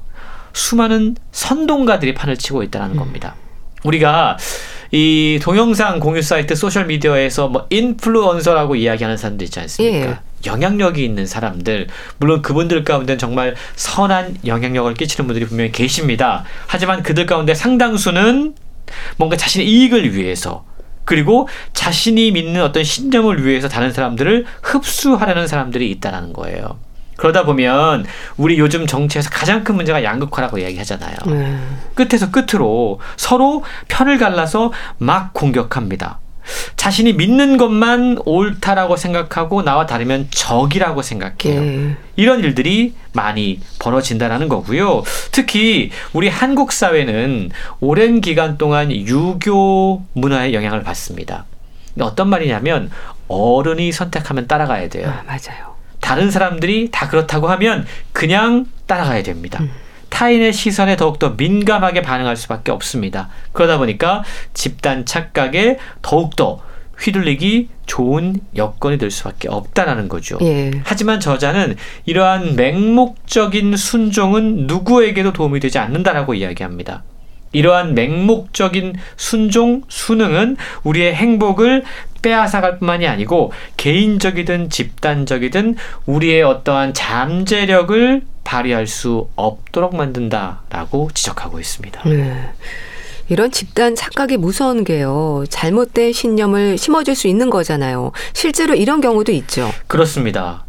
수많은 0.52 1.16
선동가들이 1.32 2.14
판을 2.14 2.38
치고 2.38 2.64
있다는 2.64 2.98
겁니다. 2.98 3.36
우리가 3.84 4.38
이 4.92 5.40
동영상 5.42 6.00
공유 6.00 6.22
사이트 6.22 6.56
소셜 6.56 6.86
미디어에서 6.86 7.48
뭐 7.48 7.66
인플루언서라고 7.70 8.76
이야기하는 8.76 9.18
사람들 9.18 9.46
있지 9.46 9.60
않습니까? 9.60 10.10
예. 10.10 10.18
영향력이 10.46 11.04
있는 11.04 11.26
사람들 11.26 11.88
물론 12.18 12.42
그분들 12.42 12.84
가운데는 12.84 13.18
정말 13.18 13.56
선한 13.76 14.38
영향력을 14.46 14.94
끼치는 14.94 15.26
분들이 15.26 15.46
분명히 15.46 15.72
계십니다. 15.72 16.44
하지만 16.68 17.02
그들 17.02 17.26
가운데 17.26 17.56
상당수는 17.56 18.56
뭔가 19.18 19.38
자신의 19.38 19.68
이익을 19.68 20.16
위해서 20.16 20.66
그리고 21.06 21.48
자신이 21.74 22.32
믿는 22.32 22.62
어떤 22.62 22.84
신념을 22.84 23.46
위해서 23.46 23.68
다른 23.68 23.92
사람들을 23.92 24.46
흡수하려는 24.62 25.48
사람들이 25.48 25.90
있다는 25.92 26.34
거예요. 26.34 26.78
그러다 27.18 27.46
보면 27.46 28.06
우리 28.38 28.58
요즘 28.58 28.88
정치에서 28.88 29.30
가장 29.30 29.64
큰 29.64 29.76
문제가 29.76 30.04
양극화라고 30.04 30.58
이야기하잖아요. 30.58 31.16
예. 31.28 31.58
끝에서 31.94 32.32
끝으로 32.32 33.00
서로 33.18 33.64
편을 33.88 34.18
갈라서 34.18 34.72
막 34.98 35.34
공격합니다. 35.34 36.20
자신이 36.76 37.14
믿는 37.14 37.58
것만 37.58 38.20
옳다라고 38.26 38.96
생각하고 38.98 39.64
나와 39.64 39.86
다르면 39.86 40.28
적이라고 40.32 41.02
생각해요. 41.02 41.62
예. 41.62 41.96
이런 42.16 42.42
일들이 42.42 42.94
많이 43.14 43.60
벌어진다라는 43.80 44.50
거고요. 44.50 45.04
특히 45.32 45.92
우리 46.14 46.28
한국 46.30 46.72
사회는 46.72 47.52
오랜 47.80 48.22
기간 48.22 48.58
동안 48.58 48.92
유교 48.92 50.04
문화의 50.14 50.54
영향을 50.54 50.84
받습니다. 50.84 51.46
어떤 52.00 52.28
말이냐면 52.30 52.90
어른이 53.28 53.92
선택하면 53.92 54.48
따라가야 54.48 54.90
돼요. 54.90 55.08
아, 55.08 55.24
맞아요. 55.26 55.74
다른 56.00 56.32
사람들이 56.32 56.90
다 56.92 57.08
그렇다고 57.08 57.48
하면 57.50 57.86
그냥 58.12 58.66
따라가야 58.88 59.24
됩니다. 59.24 59.64
타인의 60.14 60.54
시선에 60.54 60.96
더욱더 60.96 61.32
민감하게 61.32 62.04
반응할 62.04 62.38
수밖에 62.38 62.72
없습니다. 62.72 63.30
그러다 63.52 63.80
보니까 63.80 64.24
집단 64.54 65.06
착각에 65.08 65.80
더욱더 66.04 66.62
휘둘리기 67.00 67.70
좋은 67.88 68.40
여건이 68.56 69.00
될 69.00 69.10
수밖에 69.10 69.50
없다라는 69.50 70.10
거죠. 70.10 70.38
예. 70.44 70.70
하지만 70.84 71.20
저자는 71.20 71.78
이러한 72.06 72.56
맹목적인 72.56 73.76
순종은 73.76 74.68
누구에게도 74.68 75.34
도움이 75.34 75.60
되지 75.60 75.80
않는다라고 75.80 76.36
이야기합니다. 76.36 77.02
이러한 77.52 77.96
맹목적인 77.96 78.94
순종, 79.18 79.82
수능은 79.88 80.58
우리의 80.84 81.16
행복을 81.16 81.84
빼앗아갈 82.22 82.78
뿐만이 82.78 83.08
아니고 83.08 83.52
개인적이든 83.78 84.70
집단적이든 84.70 85.76
우리의 86.06 86.44
어떠한 86.44 86.94
잠재력을 86.94 88.22
발휘할 88.44 88.88
수 88.88 89.30
없도록 89.36 89.96
만든다라고 89.96 91.10
지적하고 91.14 91.60
있습니다. 91.60 92.04
네. 92.10 92.52
이런 93.30 93.52
집단 93.52 93.96
착각이 93.96 94.38
무서운 94.38 94.84
게요. 94.84 95.46
잘못된 95.50 96.12
신념을 96.12 96.78
심어줄 96.78 97.16
수 97.16 97.28
있는 97.28 97.50
거잖아요. 97.50 98.12
실제로 98.34 98.76
이런 98.76 99.02
경우도 99.02 99.32
있죠. 99.32 99.72
그렇습니다. 99.88 100.66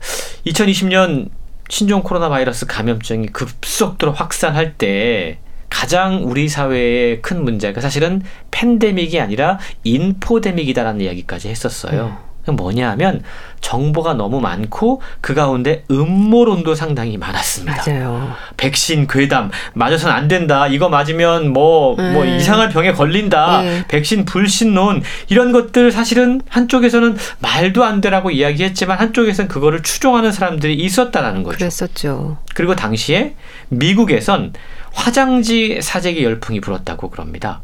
2020년 0.46 1.30
신종 1.68 2.02
코로나 2.02 2.28
바이러스 2.28 2.66
감염증이 2.66 3.28
급속도로 3.28 4.12
확산할 4.12 4.74
때 4.74 5.38
가장 5.68 6.22
우리 6.24 6.48
사회의 6.48 7.20
큰 7.20 7.42
문제가 7.42 7.80
사실은 7.80 8.22
팬데믹이 8.52 9.18
아니라 9.18 9.58
인포데믹이다라는 9.82 11.00
이야기까지 11.00 11.48
했었어요. 11.48 12.06
음. 12.06 12.33
뭐냐 12.52 12.90
하면 12.90 13.22
정보가 13.60 14.14
너무 14.14 14.40
많고 14.40 15.00
그 15.20 15.34
가운데 15.34 15.84
음모론도 15.90 16.74
상당히 16.74 17.16
많았습니다. 17.16 17.84
맞아요. 17.86 18.32
백신 18.56 19.06
괴담 19.06 19.50
맞아서는 19.72 20.14
안 20.14 20.28
된다. 20.28 20.66
이거 20.66 20.88
맞으면 20.88 21.52
뭐뭐 21.52 21.96
뭐 21.96 22.24
음. 22.24 22.28
이상한 22.28 22.68
병에 22.68 22.92
걸린다. 22.92 23.62
네. 23.62 23.84
백신 23.88 24.26
불신론 24.26 25.02
이런 25.28 25.52
것들 25.52 25.90
사실은 25.90 26.42
한쪽에서는 26.48 27.16
말도 27.38 27.84
안 27.84 28.00
되라고 28.00 28.30
이야기했지만 28.30 28.98
한쪽에서는 28.98 29.48
그거를 29.48 29.82
추종하는 29.82 30.30
사람들이 30.30 30.74
있었다라는 30.74 31.42
거죠. 31.42 31.56
그랬었죠. 31.56 32.38
그리고 32.54 32.76
당시에 32.76 33.34
미국에선 33.68 34.52
화장지 34.92 35.80
사재기 35.80 36.22
열풍이 36.22 36.60
불었다고 36.60 37.10
그럽니다. 37.10 37.62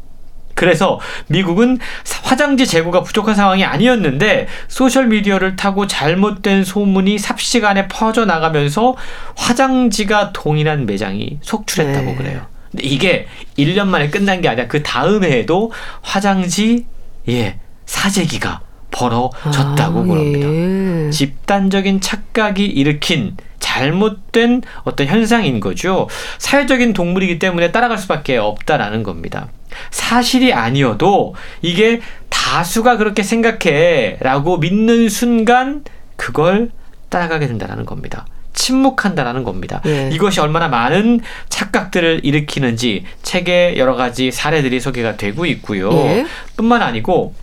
그래서 0.61 0.99
미국은 1.25 1.79
사- 2.03 2.21
화장지 2.29 2.67
재고가 2.67 3.01
부족한 3.01 3.33
상황이 3.33 3.65
아니었는데 3.65 4.47
소셜 4.67 5.07
미디어를 5.07 5.55
타고 5.55 5.87
잘못된 5.87 6.63
소문이 6.63 7.17
삽시간에 7.17 7.87
퍼져 7.87 8.25
나가면서 8.25 8.95
화장지가 9.35 10.33
동일한 10.33 10.85
매장이 10.85 11.39
속출했다고 11.41 12.05
네. 12.11 12.15
그래요. 12.15 12.45
근데 12.69 12.83
이게 12.87 13.25
1년 13.57 13.87
만에 13.87 14.11
끝난 14.11 14.39
게 14.41 14.49
아니라 14.49 14.67
그 14.67 14.83
다음 14.83 15.23
해에도 15.23 15.71
화장지 16.03 16.85
예 17.27 17.59
사재기가 17.87 18.61
벌어졌다고 18.91 19.99
아, 19.99 20.03
그럽니다. 20.03 20.47
예. 20.47 21.09
집단적인 21.09 22.01
착각이 22.01 22.63
일으킨 22.65 23.35
잘못된 23.71 24.63
어떤 24.83 25.07
현상인 25.07 25.61
거죠. 25.61 26.09
사회적인 26.39 26.93
동물이기 26.93 27.39
때문에 27.39 27.71
따라갈 27.71 27.97
수밖에 27.97 28.37
없다라는 28.37 29.03
겁니다. 29.03 29.47
사실이 29.91 30.53
아니어도 30.53 31.35
이게 31.61 32.01
다수가 32.29 32.97
그렇게 32.97 33.23
생각해 33.23 34.17
라고 34.19 34.57
믿는 34.57 35.07
순간 35.07 35.85
그걸 36.17 36.71
따라가게 37.07 37.47
된다는 37.47 37.85
겁니다. 37.85 38.25
침묵한다라는 38.53 39.43
겁니다. 39.43 39.81
예. 39.85 40.09
이것이 40.11 40.41
얼마나 40.41 40.67
많은 40.67 41.21
착각들을 41.47 42.21
일으키는지 42.23 43.05
책에 43.21 43.75
여러 43.77 43.95
가지 43.95 44.29
사례들이 44.31 44.81
소개가 44.81 45.15
되고 45.15 45.45
있고요. 45.45 45.93
예. 45.93 46.25
뿐만 46.57 46.81
아니고 46.81 47.33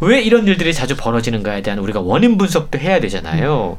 왜 0.00 0.20
이런 0.20 0.46
일들이 0.46 0.72
자주 0.74 0.96
벌어지는가에 0.96 1.62
대한 1.62 1.78
우리가 1.78 2.00
원인 2.00 2.38
분석도 2.38 2.78
해야 2.78 3.00
되잖아요. 3.00 3.78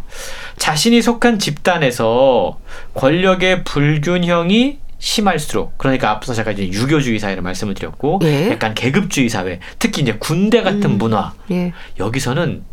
자신이 0.57 1.01
속한 1.01 1.39
집단에서 1.39 2.57
권력의 2.93 3.63
불균형이 3.63 4.79
심할수록 4.99 5.77
그러니까 5.77 6.11
앞서 6.11 6.33
제가 6.33 6.51
이제 6.51 6.65
유교주의 6.67 7.19
사회를 7.19 7.43
말씀을 7.43 7.73
드렸고 7.73 8.21
예. 8.23 8.51
약간 8.51 8.73
계급주의 8.73 9.27
사회 9.27 9.59
특히 9.77 10.01
이제 10.01 10.13
군대 10.13 10.61
같은 10.61 10.85
음. 10.85 10.97
문화 10.97 11.33
예. 11.51 11.73
여기서는 11.99 12.63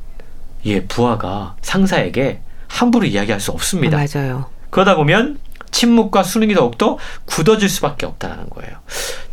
예 0.67 0.85
부하가 0.85 1.57
상사에게 1.63 2.41
함부로 2.69 3.05
이야기할 3.07 3.41
수 3.41 3.51
없습니다. 3.51 3.99
맞아요. 3.99 4.47
그러다 4.71 4.95
보면 4.95 5.39
침묵과 5.73 6.23
수능이 6.23 6.55
더욱더 6.55 6.99
굳어질 7.25 7.69
수밖에 7.69 8.07
없다는 8.07 8.49
거예요. 8.51 8.77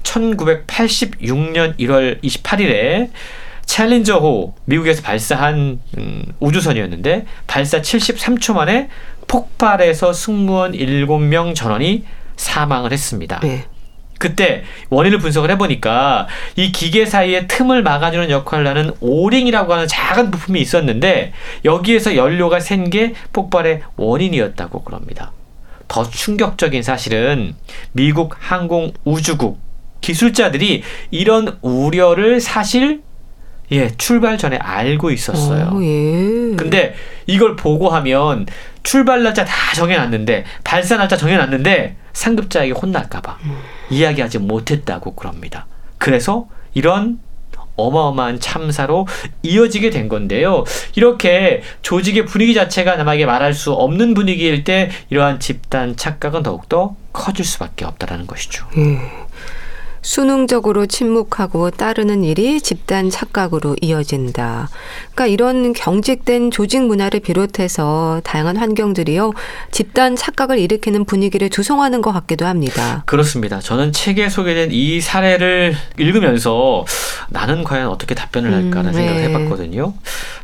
1986년 0.04 1.78
1월 1.78 2.22
28일에 2.24 3.10
챌린저호 3.68 4.56
미국에서 4.66 5.04
발사한 5.04 5.80
음, 5.98 6.24
우주선이었는데 6.40 7.26
발사 7.46 7.82
73초 7.82 8.54
만에 8.54 8.90
폭발해서 9.28 10.14
승무원 10.14 10.72
7명 10.72 11.54
전원이 11.54 12.06
사망을 12.38 12.92
했습니다. 12.92 13.40
예. 13.44 13.66
그때 14.20 14.64
원인을 14.90 15.20
분석을 15.20 15.52
해보니까 15.52 16.28
이 16.56 16.72
기계 16.72 17.06
사이에 17.06 17.46
틈을 17.46 17.84
막아주는 17.84 18.32
역할을 18.32 18.66
하는 18.66 18.92
오링이라고 19.00 19.72
하는 19.74 19.88
작은 19.88 20.32
부품이 20.32 20.60
있었는데 20.60 21.34
여기에서 21.66 22.16
연료가 22.16 22.60
샌 22.60 22.90
게 22.90 23.14
폭발의 23.34 23.82
원인이었다고 23.98 24.84
그럽니다. 24.84 25.34
더 25.88 26.10
충격적인 26.10 26.82
사실은 26.82 27.56
미국 27.92 28.36
항공우주국 28.40 29.60
기술자들이 30.02 30.84
이런 31.12 31.58
우려를 31.62 32.40
사실 32.40 33.02
예 33.72 33.90
출발 33.98 34.38
전에 34.38 34.58
알고 34.58 35.12
있었어요. 35.12 35.72
어, 35.74 35.82
예. 35.84 36.56
근데 36.56 36.96
이걸 37.26 37.56
보고하면 37.56 38.46
출발 38.84 39.24
날짜 39.24 39.44
다 39.44 39.54
정해놨는데 39.76 40.46
발사 40.64 40.96
날짜 40.98 41.18
정해놨는데 41.18 41.98
상급자에게 42.14 42.72
혼날까봐 42.72 43.38
이야기하지 43.90 44.40
못했다고 44.40 45.16
그럽니다. 45.16 45.68
그래서 45.98 46.48
이런 46.74 47.20
어마어마한 47.76 48.40
참사로 48.40 49.08
이어지게 49.44 49.92
된 49.92 50.10
건데요. 50.10 50.64
이렇게 50.96 51.62
조직의 51.84 52.26
분위기 52.26 52.54
자체가 52.54 52.96
남에게 52.96 53.26
말할 53.26 53.54
수 53.54 53.72
없는 53.72 54.14
분위기일 54.16 54.64
때 54.64 54.90
이러한 55.10 55.40
집단 55.40 55.96
착각은 55.96 56.42
더욱더 56.44 56.96
커질 57.14 57.46
수밖에 57.46 57.86
없다라는 57.86 58.26
것이죠. 58.28 58.66
예. 58.78 59.27
수능적으로 60.08 60.86
침묵하고 60.86 61.70
따르는 61.70 62.24
일이 62.24 62.62
집단 62.62 63.10
착각으로 63.10 63.76
이어진다. 63.82 64.70
그러니까 65.14 65.28
이런 65.28 65.74
경직된 65.74 66.50
조직 66.50 66.82
문화를 66.82 67.20
비롯해서 67.20 68.22
다양한 68.24 68.56
환경들이요 68.56 69.34
집단 69.72 70.16
착각을 70.16 70.60
일으키는 70.60 71.04
분위기를 71.04 71.50
조성하는 71.50 72.02
것 72.02 72.14
같기도 72.14 72.46
합니다. 72.46 73.04
그렇습니다. 73.06 73.60
저는 73.60 73.92
책에 73.92 74.30
소개된 74.30 74.70
이 74.72 75.02
사례를 75.02 75.76
읽으면서 76.00 76.86
나는 77.28 77.66
과연 77.66 77.90
어떻게 77.90 78.16
답변을 78.16 78.54
할까라는 78.54 78.92
음, 78.92 78.94
생각을 78.94 79.22
네. 79.22 79.28
해봤거든요. 79.28 79.94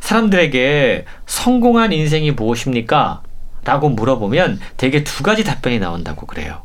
사람들에게 0.00 1.06
성공한 1.24 1.94
인생이 1.94 2.32
무엇입니까? 2.32 3.22
라고 3.64 3.88
물어보면 3.88 4.60
대개 4.76 5.04
두 5.04 5.22
가지 5.22 5.42
답변이 5.42 5.78
나온다고 5.78 6.26
그래요. 6.26 6.64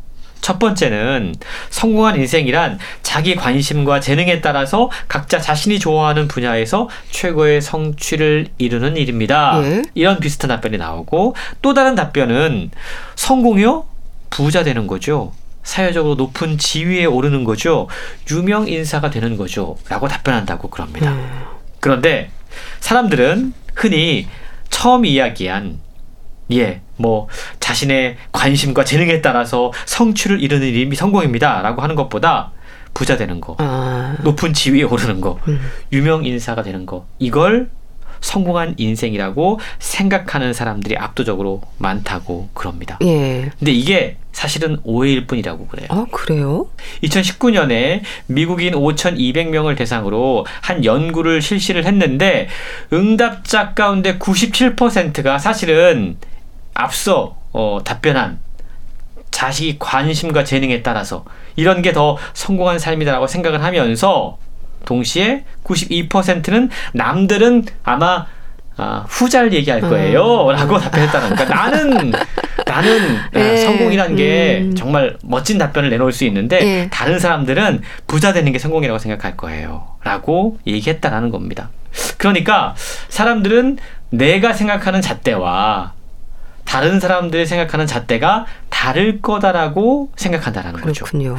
첫 0.50 0.58
번째는 0.58 1.36
성공한 1.70 2.16
인생이란 2.16 2.80
자기 3.04 3.36
관심과 3.36 4.00
재능에 4.00 4.41
따라서 4.41 4.89
각자 5.08 5.39
자신이 5.39 5.78
좋아하는 5.78 6.28
분야에서 6.28 6.89
최고의 7.12 7.62
성취를 7.62 8.47
이루는 8.58 8.97
일입니다. 8.97 9.62
예. 9.62 9.84
이런 9.93 10.20
비슷한 10.20 10.47
답변이 10.47 10.80
나오고 10.80 11.36
또 11.62 11.76
다른 11.76 11.93
답변은 11.93 12.72
성공이요? 13.14 13.86
부자 14.32 14.64
되는 14.64 14.88
거죠. 14.88 15.34
사회적으로 15.62 16.16
높은 16.16 16.58
지위에 16.58 17.06
오르는 17.06 17.43
거죠. 17.43 17.88
유명 18.32 18.68
인사가 18.68 19.12
되는 19.12 19.38
거죠. 19.38 19.78
라고 19.88 20.08
답변한다고 20.08 20.72
그럽니다. 20.72 21.12
음. 21.12 21.43
그런데 21.80 22.32
사람들은 22.80 23.54
흔히 23.76 24.28
처음 24.72 25.06
이야기한 25.06 25.78
예, 26.52 26.82
뭐 26.97 27.28
자신의 27.60 28.18
관심과 28.32 28.84
재능에 28.84 29.22
따라서 29.22 29.72
성취를 29.86 30.41
이루는 30.41 30.68
일이 30.68 30.95
성공입니다라고 30.95 31.82
하는 31.82 31.95
것보다 31.95 32.52
부자 32.93 33.18
되는 33.18 33.39
거, 33.39 33.56
아, 33.60 34.16
높은 34.24 34.54
지위에 34.54 34.84
오르는 34.84 35.22
거, 35.22 35.39
음. 35.47 35.60
유명 35.91 36.26
인사가 36.26 36.64
되는 36.64 36.86
거 36.86 37.06
이걸 37.20 37.70
성공한 38.22 38.76
인생이라고 38.78 39.60
생각하는 39.80 40.54
사람들이 40.54 40.97
압도적으로 40.97 41.62
많다고 41.78 42.50
그럽니다. 42.54 42.97
예. 43.02 43.50
근데 43.58 43.72
이게 43.72 44.18
사실은 44.32 44.78
오해일 44.84 45.26
뿐이라고 45.28 45.68
그래요. 45.68 45.88
아, 45.89 46.06
그래요? 46.12 46.68
2019년에 47.04 48.02
미국인 48.28 48.74
5,200명을 48.74 49.78
대상으로 49.78 50.45
한 50.62 50.86
연구를 50.86 51.41
실시를 51.41 51.86
했는데 51.86 52.47
응답자 52.93 53.74
가운데 53.74 54.18
97%가 54.18 55.39
사실은 55.39 56.18
앞서 56.80 57.36
어, 57.51 57.80
답변한 57.84 58.39
자식이 59.32 59.77
관심과 59.80 60.43
재능에 60.43 60.82
따라서 60.82 61.23
이런 61.55 61.82
게 61.82 61.93
더 61.93 62.17
성공한 62.34 62.80
삶이다라고 62.80 63.27
생각을 63.27 63.63
하면서 63.63 64.38
동시에 64.86 65.43
92%는 65.63 66.69
남들은 66.93 67.65
아마 67.84 68.25
아, 68.77 69.05
후자를 69.09 69.51
얘기할 69.53 69.82
거예요. 69.82 70.49
라고 70.53 70.80
답변했다는 70.80 71.36
거니까 71.36 71.53
나는 71.53 72.13
나는 72.65 73.17
아, 73.36 73.39
예, 73.39 73.57
성공이라는 73.57 74.15
게 74.15 74.59
음. 74.61 74.75
정말 74.75 75.17
멋진 75.21 75.57
답변을 75.57 75.89
내놓을 75.89 76.13
수 76.13 76.23
있는데 76.25 76.59
예. 76.61 76.89
다른 76.89 77.19
사람들은 77.19 77.82
부자 78.07 78.32
되는 78.32 78.49
게 78.53 78.57
성공이라고 78.57 78.97
생각할 78.99 79.36
거예요. 79.36 79.97
라고 80.03 80.59
얘기했다라는 80.65 81.30
겁니다. 81.30 81.69
그러니까 82.17 82.73
사람들은 83.09 83.80
내가 84.11 84.53
생각하는 84.53 85.01
잣대와 85.01 85.93
다른 86.70 86.99
사람들이 86.99 87.47
생각하는 87.47 87.88
잣대가 87.88 88.45
다를 88.70 89.22
거다라고 89.24 90.11
생각한다라는 90.15 90.82
거죠. 90.82 91.03
그렇군요. 91.03 91.36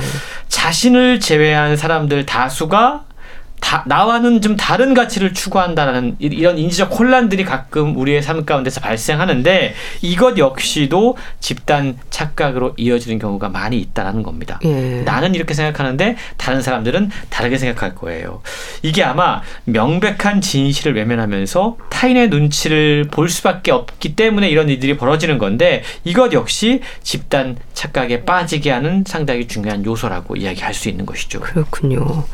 자신을 0.49 1.21
제외한 1.21 1.77
사람들 1.77 2.27
다수가 2.27 3.05
다, 3.61 3.85
나와는 3.87 4.41
좀 4.41 4.57
다른 4.57 4.95
가치를 4.95 5.33
추구한다라는 5.35 6.17
이- 6.19 6.27
이런 6.27 6.59
인지적 6.59 6.99
혼란들이 6.99 7.45
가끔 7.45 7.97
우리의 7.97 8.23
삶 8.23 8.45
가운데서 8.45 8.81
발생하는데 8.81 9.75
이것 10.03 10.39
역시도 10.39 11.17
집단 11.41 11.97
착각으로 12.11 12.75
이어지는 12.77 13.19
경우가 13.19 13.49
많이 13.51 13.79
있다라는 13.79 14.23
겁니다. 14.23 14.59
예. 14.65 15.03
나는 15.03 15.35
이렇게 15.35 15.55
생각하는데 15.55 16.17
다른 16.37 16.63
사람들은 16.63 17.11
다르게 17.29 17.59
생각할 17.59 17.95
거예요. 17.95 18.43
이게 18.83 19.05
아마 19.05 19.43
명백한 19.65 20.41
진실을 20.41 20.95
외면하면서 20.97 21.77
타인의 21.91 22.29
눈치를 22.31 23.05
볼 23.11 23.29
수밖에 23.29 23.71
없기 23.73 24.17
때문에 24.17 24.49
이런 24.49 24.69
일들이 24.69 24.97
벌어지는 24.97 25.39
건데 25.39 25.83
이것 26.05 26.33
역시 26.33 26.81
집단 27.03 27.57
착각에 27.75 28.25
빠지게 28.25 28.71
하는 28.71 29.05
상당히 29.07 29.47
중요한 29.47 29.85
요소라고 29.85 30.37
이야기할 30.37 30.75
수 30.75 30.89
있는 30.89 31.07
것이죠. 31.07 31.41
그렇군요. 31.41 32.25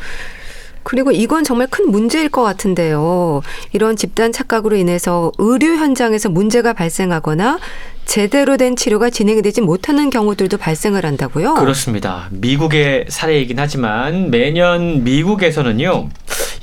그리고 0.87 1.11
이건 1.11 1.43
정말 1.43 1.67
큰 1.67 1.91
문제일 1.91 2.29
것 2.29 2.45
같은데요. 2.45 3.43
이런 3.73 3.97
집단 3.97 4.31
착각으로 4.31 4.77
인해서 4.77 5.33
의료 5.37 5.75
현장에서 5.75 6.29
문제가 6.29 6.73
발생하거나 6.75 7.59
제대로 8.05 8.57
된 8.57 8.77
치료가 8.77 9.11
진행되지 9.11 9.63
못하는 9.63 10.11
경우들도 10.11 10.59
발생을 10.59 11.05
한다고요? 11.05 11.55
그렇습니다. 11.55 12.29
미국의 12.31 13.07
사례이긴 13.09 13.59
하지만 13.59 14.31
매년 14.31 15.03
미국에서는요. 15.03 16.09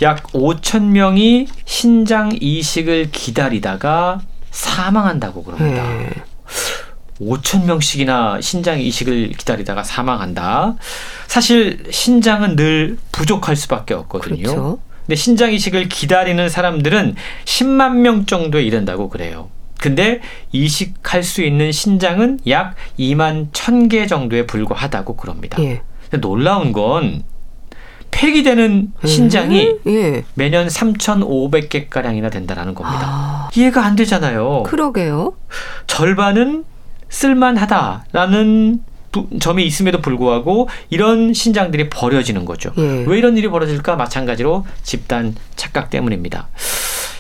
약 0.03 0.23
5천 0.31 0.83
명이 0.83 1.47
신장 1.65 2.31
이식을 2.39 3.09
기다리다가 3.11 4.21
사망한다고 4.51 5.43
그럽니다. 5.43 5.83
예. 6.01 6.09
5천 7.25 7.65
명씩이나 7.65 8.41
신장 8.41 8.79
이식을 8.79 9.29
기다리다가 9.29 9.83
사망한다. 9.83 10.75
사실 11.27 11.83
신장은 11.89 12.55
늘 12.55 12.97
부족할 13.11 13.55
수밖에 13.55 13.93
없거든요. 13.93 14.43
그렇죠. 14.43 14.79
근데 15.05 15.15
신장 15.15 15.51
이식을 15.51 15.89
기다리는 15.89 16.47
사람들은 16.47 17.15
10만 17.45 17.97
명 17.97 18.25
정도에 18.25 18.63
이른다고 18.63 19.09
그래요. 19.09 19.49
근데 19.79 20.21
이식할 20.53 21.23
수 21.23 21.41
있는 21.43 21.73
신장은 21.73 22.39
약 22.47 22.75
2만 22.97 23.51
1000개 23.51 24.07
정도에 24.07 24.45
불과하다고 24.45 25.17
그럽니다. 25.17 25.61
예. 25.61 25.81
놀라운 26.21 26.71
건 26.71 27.23
폐기되는 28.11 28.93
신장이 29.03 29.67
음, 29.67 29.79
예. 29.87 30.23
매년 30.35 30.67
3,500개 30.67 31.89
가량이나 31.89 32.29
된다라는 32.29 32.75
겁니다. 32.75 33.01
아, 33.03 33.49
이해가 33.55 33.83
안 33.83 33.95
되잖아요. 33.95 34.63
그러게요. 34.63 35.33
절반은 35.87 36.63
쓸만하다라는 37.13 38.79
부- 39.11 39.27
점이 39.39 39.65
있음에도 39.65 40.01
불구하고 40.01 40.69
이런 40.89 41.33
신장들이 41.33 41.89
버려지는 41.89 42.45
거죠. 42.45 42.71
예. 42.77 43.03
왜 43.07 43.17
이런 43.17 43.37
일이 43.37 43.47
벌어질까? 43.47 43.95
마찬가지로 43.95 44.65
집단 44.81 45.35
착각 45.55 45.89
때문입니다. 45.91 46.47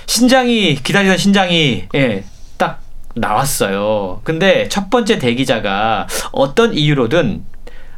신장이 0.07 0.75
기다리던 0.75 1.17
신장이 1.17 1.83
예, 1.93 2.23
딱 2.57 2.81
나왔어요. 3.15 4.21
근데 4.23 4.67
첫 4.69 4.89
번째 4.89 5.19
대기자가 5.19 6.07
어떤 6.31 6.73
이유로든 6.73 7.43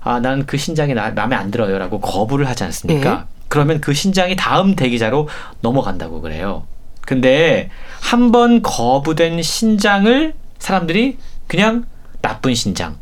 아, 0.02 0.20
난 0.20 0.46
그 0.46 0.58
신장이 0.58 0.93
나, 0.93 1.10
마음에 1.12 1.36
안 1.36 1.50
들어요라고 1.50 2.00
거부를 2.02 2.48
하지 2.48 2.64
않습니까? 2.66 3.28
그러면 3.48 3.80
그 3.82 3.93
신장이 3.93 4.36
다음 4.36 4.76
대기자로 4.76 5.30
넘어간다고 5.62 6.22
그래요. 6.22 6.68
근데 7.02 7.70
한 8.02 8.32
번 8.32 8.62
거부된 8.62 9.41
신장을 9.41 10.34
사람들이 10.60 11.18
그냥 11.48 11.86
나쁜 12.22 12.54
신장 12.56 12.96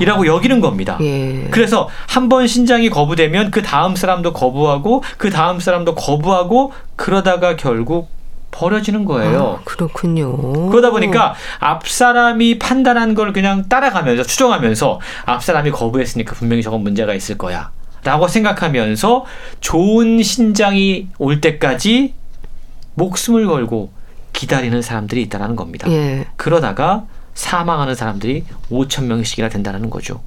이라고 0.00 0.26
여기는 0.26 0.60
겁니다. 0.60 0.98
예. 1.00 1.46
그래서 1.50 1.88
한 2.08 2.28
번 2.28 2.46
신장이 2.48 2.90
거부되면 2.90 3.50
그 3.52 3.62
다음 3.62 3.94
사람도 3.94 4.32
거부하고 4.32 5.02
그 5.16 5.30
다음 5.30 5.60
사람도 5.60 5.94
거부하고 5.94 6.72
그러다가 6.96 7.54
결국 7.56 8.08
버려지는 8.50 9.04
거예요. 9.04 9.58
아, 9.60 9.64
그렇군요. 9.64 10.68
그러다 10.70 10.90
보니까 10.90 11.34
앞 11.60 11.86
사람이 11.86 12.58
판단한 12.58 13.14
걸 13.14 13.32
그냥 13.32 13.68
따라가면서 13.68 14.24
추정하면서 14.24 15.00
앞 15.26 15.44
사람이 15.44 15.70
거부했으니까 15.70 16.34
분명히 16.34 16.62
저건 16.64 16.80
문제가 16.82 17.14
있을 17.14 17.38
거야. 17.38 17.70
라고 18.02 18.26
생각하면서 18.26 19.24
좋은 19.60 20.20
신장이 20.22 21.08
올 21.18 21.40
때까지 21.40 22.14
목숨을 22.94 23.46
걸고 23.46 23.92
기다리는 24.32 24.82
사람들이 24.82 25.22
있다는 25.22 25.54
겁니다. 25.54 25.88
예. 25.90 26.26
그러다가 26.36 27.04
사망하는 27.34 27.94
사람들이 27.94 28.44
5천 28.70 29.04
명씩이나 29.04 29.48
된다는 29.48 29.90
거죠. 29.90 30.22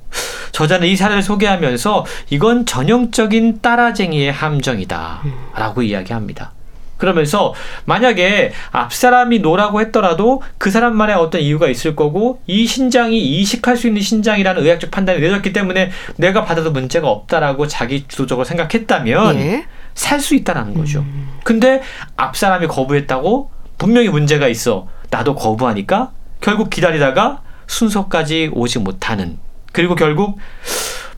저자는 0.52 0.88
이 0.88 0.96
사례를 0.96 1.24
소개하면서 1.24 2.06
이건 2.30 2.66
전형적인 2.66 3.62
따라쟁이의 3.62 4.32
함정이다라고 4.32 5.82
이야기합니다. 5.82 6.52
그러면서 6.98 7.54
만약에 7.84 8.54
앞 8.72 8.94
사람이 8.94 9.40
노라고 9.40 9.82
했더라도 9.82 10.42
그 10.58 10.72
사람만의 10.72 11.16
어떤 11.16 11.42
이유가 11.42 11.68
있을 11.68 11.98
거고 11.98 12.40
이 12.48 12.66
신장이 12.66 13.20
이식할 13.20 13.76
수 13.76 13.88
있는 13.88 14.02
신장이라는 14.02 14.64
의학적 14.64 14.90
판단이 14.90 15.20
내렸기 15.20 15.52
때문에 15.52 15.92
내가 16.16 16.46
받아도 16.46 16.72
문제가 16.72 17.10
없다라고 17.10 17.68
자기 17.68 18.06
주도적으로 18.08 18.46
생각했다면 18.46 19.36
예. 19.38 19.66
살수 19.96 20.36
있다라는 20.36 20.76
거죠. 20.76 21.04
근데 21.44 21.82
앞 22.16 22.38
사람이 22.38 22.68
거부했다고 22.68 23.52
분명히 23.78 24.08
문제가 24.08 24.48
있어. 24.48 24.88
나도 25.10 25.36
거부하니까 25.36 26.12
결국 26.44 26.70
기다리다가 26.70 27.42
순서까지 27.68 28.52
오지 28.54 28.80
못하는 28.80 29.40
그리고 29.72 29.96
결국 29.96 30.38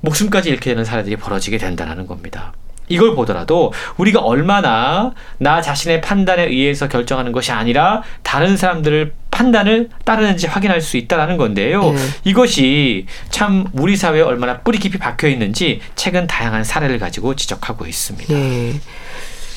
목숨까지 0.02 0.50
잃게 0.50 0.70
되는 0.70 0.86
사례들이 0.86 1.16
벌어지게 1.16 1.58
된다는 1.58 2.06
겁니다. 2.06 2.54
이걸 2.88 3.16
보더라도 3.16 3.74
우리가 3.98 4.20
얼마나 4.22 5.14
나 5.40 5.62
자신의 5.62 6.02
판단에 6.02 6.44
의해서 6.44 6.88
결정하는 6.88 7.32
것이 7.32 7.52
아니라 7.52 8.04
다른 8.22 8.56
사람들을 8.56 9.14
판단을 9.32 9.90
따르는지 10.06 10.46
확인할 10.46 10.80
수 10.80 10.96
있다라는 10.98 11.38
건데요. 11.38 11.82
네. 11.92 11.98
이것이 12.24 13.08
참 13.32 13.66
우리 13.74 13.98
사회에 13.98 14.22
얼마나 14.22 14.60
뿌리 14.60 14.78
깊이 14.78 15.00
박혀 15.00 15.28
있는지 15.28 15.82
최근 15.96 16.28
다양한 16.28 16.64
사례를 16.64 17.00
가지고 17.00 17.36
지적하고 17.36 17.88
있습니다. 17.88 18.32
네. 18.32 18.80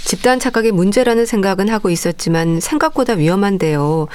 집단 0.04 0.40
착각이 0.40 0.72
문제라는 0.72 1.26
생각은 1.26 1.68
하고 1.68 1.90
있었지만 1.90 2.60
생각보다 2.60 3.12
위험한데요. 3.12 4.08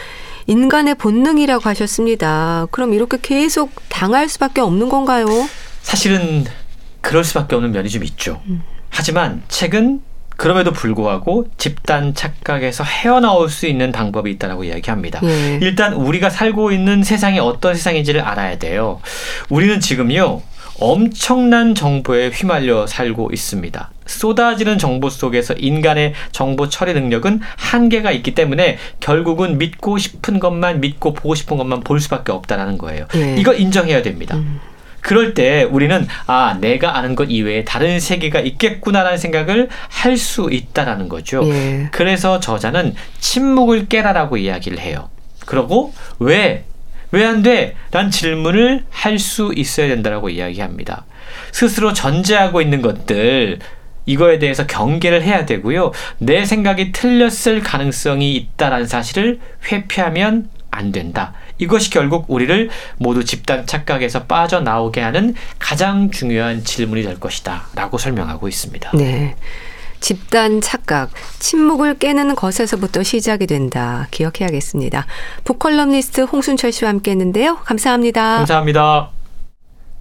인간의 0.47 0.95
본능이라고 0.95 1.69
하셨습니다. 1.69 2.67
그럼 2.71 2.93
이렇게 2.93 3.17
계속 3.21 3.71
당할 3.89 4.27
수밖에 4.29 4.61
없는 4.61 4.89
건가요? 4.89 5.25
사실은 5.81 6.45
그럴 7.01 7.23
수밖에 7.23 7.55
없는 7.55 7.71
면이 7.71 7.89
좀 7.89 8.03
있죠. 8.03 8.41
하지만 8.89 9.43
책은 9.47 10.01
그럼에도 10.35 10.71
불구하고 10.71 11.47
집단 11.57 12.13
착각에서 12.13 12.83
헤어나올 12.83 13.49
수 13.49 13.67
있는 13.67 13.91
방법이 13.91 14.31
있다라고 14.31 14.63
이야기합니다. 14.63 15.21
예. 15.23 15.59
일단 15.61 15.93
우리가 15.93 16.29
살고 16.29 16.71
있는 16.71 17.03
세상이 17.03 17.39
어떤 17.39 17.75
세상인지를 17.75 18.21
알아야 18.21 18.57
돼요. 18.57 18.99
우리는 19.49 19.79
지금요. 19.79 20.41
엄청난 20.79 21.75
정보에 21.75 22.29
휘말려 22.29 22.87
살고 22.87 23.29
있습니다. 23.31 23.91
쏟아지는 24.05 24.77
정보 24.77 25.09
속에서 25.09 25.53
인간의 25.53 26.13
정보 26.31 26.69
처리 26.69 26.93
능력은 26.93 27.41
한계가 27.57 28.11
있기 28.11 28.35
때문에 28.35 28.77
결국은 28.99 29.57
믿고 29.57 29.97
싶은 29.97 30.39
것만 30.39 30.81
믿고 30.81 31.13
보고 31.13 31.35
싶은 31.35 31.57
것만 31.57 31.81
볼 31.81 31.99
수밖에 31.99 32.31
없다라는 32.31 32.77
거예요. 32.77 33.07
예. 33.15 33.35
이거 33.37 33.53
인정해야 33.53 34.01
됩니다. 34.01 34.37
그럴 35.01 35.33
때 35.33 35.63
우리는 35.63 36.07
아 36.27 36.57
내가 36.61 36.97
아는 36.97 37.15
것 37.15 37.25
이외에 37.25 37.65
다른 37.65 37.99
세계가 37.99 38.39
있겠구나라는 38.39 39.17
생각을 39.17 39.67
할 39.89 40.17
수 40.17 40.47
있다라는 40.51 41.09
거죠. 41.09 41.41
예. 41.45 41.89
그래서 41.91 42.39
저자는 42.39 42.95
침묵을 43.19 43.87
깨라라고 43.89 44.37
이야기를 44.37 44.79
해요. 44.79 45.09
그러고 45.45 45.93
왜? 46.19 46.63
왜 47.11 47.25
안 47.25 47.43
돼? 47.43 47.75
란 47.91 48.09
질문을 48.09 48.85
할 48.89 49.19
수 49.19 49.51
있어야 49.55 49.87
된다라고 49.89 50.29
이야기합니다. 50.29 51.05
스스로 51.51 51.91
전제하고 51.93 52.61
있는 52.61 52.81
것들 52.81 53.59
이거에 54.05 54.39
대해서 54.39 54.65
경계를 54.67 55.23
해야 55.23 55.45
되고요. 55.45 55.91
내 56.17 56.45
생각이 56.45 56.91
틀렸을 56.91 57.61
가능성이 57.63 58.35
있다라는 58.35 58.87
사실을 58.87 59.39
회피하면 59.71 60.49
안 60.71 60.91
된다. 60.91 61.33
이것이 61.59 61.89
결국 61.91 62.25
우리를 62.29 62.69
모두 62.97 63.23
집단 63.23 63.65
착각에서 63.65 64.23
빠져나오게 64.23 65.01
하는 65.01 65.35
가장 65.59 66.09
중요한 66.09 66.63
질문이 66.63 67.03
될 67.03 67.19
것이다. 67.19 67.67
라고 67.75 67.97
설명하고 67.97 68.47
있습니다. 68.47 68.91
네. 68.95 69.35
집단 69.99 70.59
착각, 70.59 71.11
침묵을 71.39 71.97
깨는 71.97 72.35
것에서부터 72.35 73.03
시작이 73.03 73.47
된다. 73.47 74.07
기억해야겠습니다. 74.11 75.05
북컬럼니스트 75.45 76.21
홍순철 76.21 76.73
씨와 76.73 76.89
함께 76.89 77.11
했는데요. 77.11 77.59
감사합니다. 77.63 78.37
감사합니다. 78.39 79.22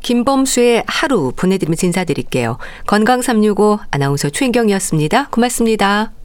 김범수의 0.03 0.85
하루 0.87 1.33
보내드리면서 1.37 1.87
인사드릴게요. 1.87 2.59
건강365 2.87 3.81
아나운서 3.91 4.31
최인경이었습니다. 4.31 5.29
고맙습니다. 5.31 6.22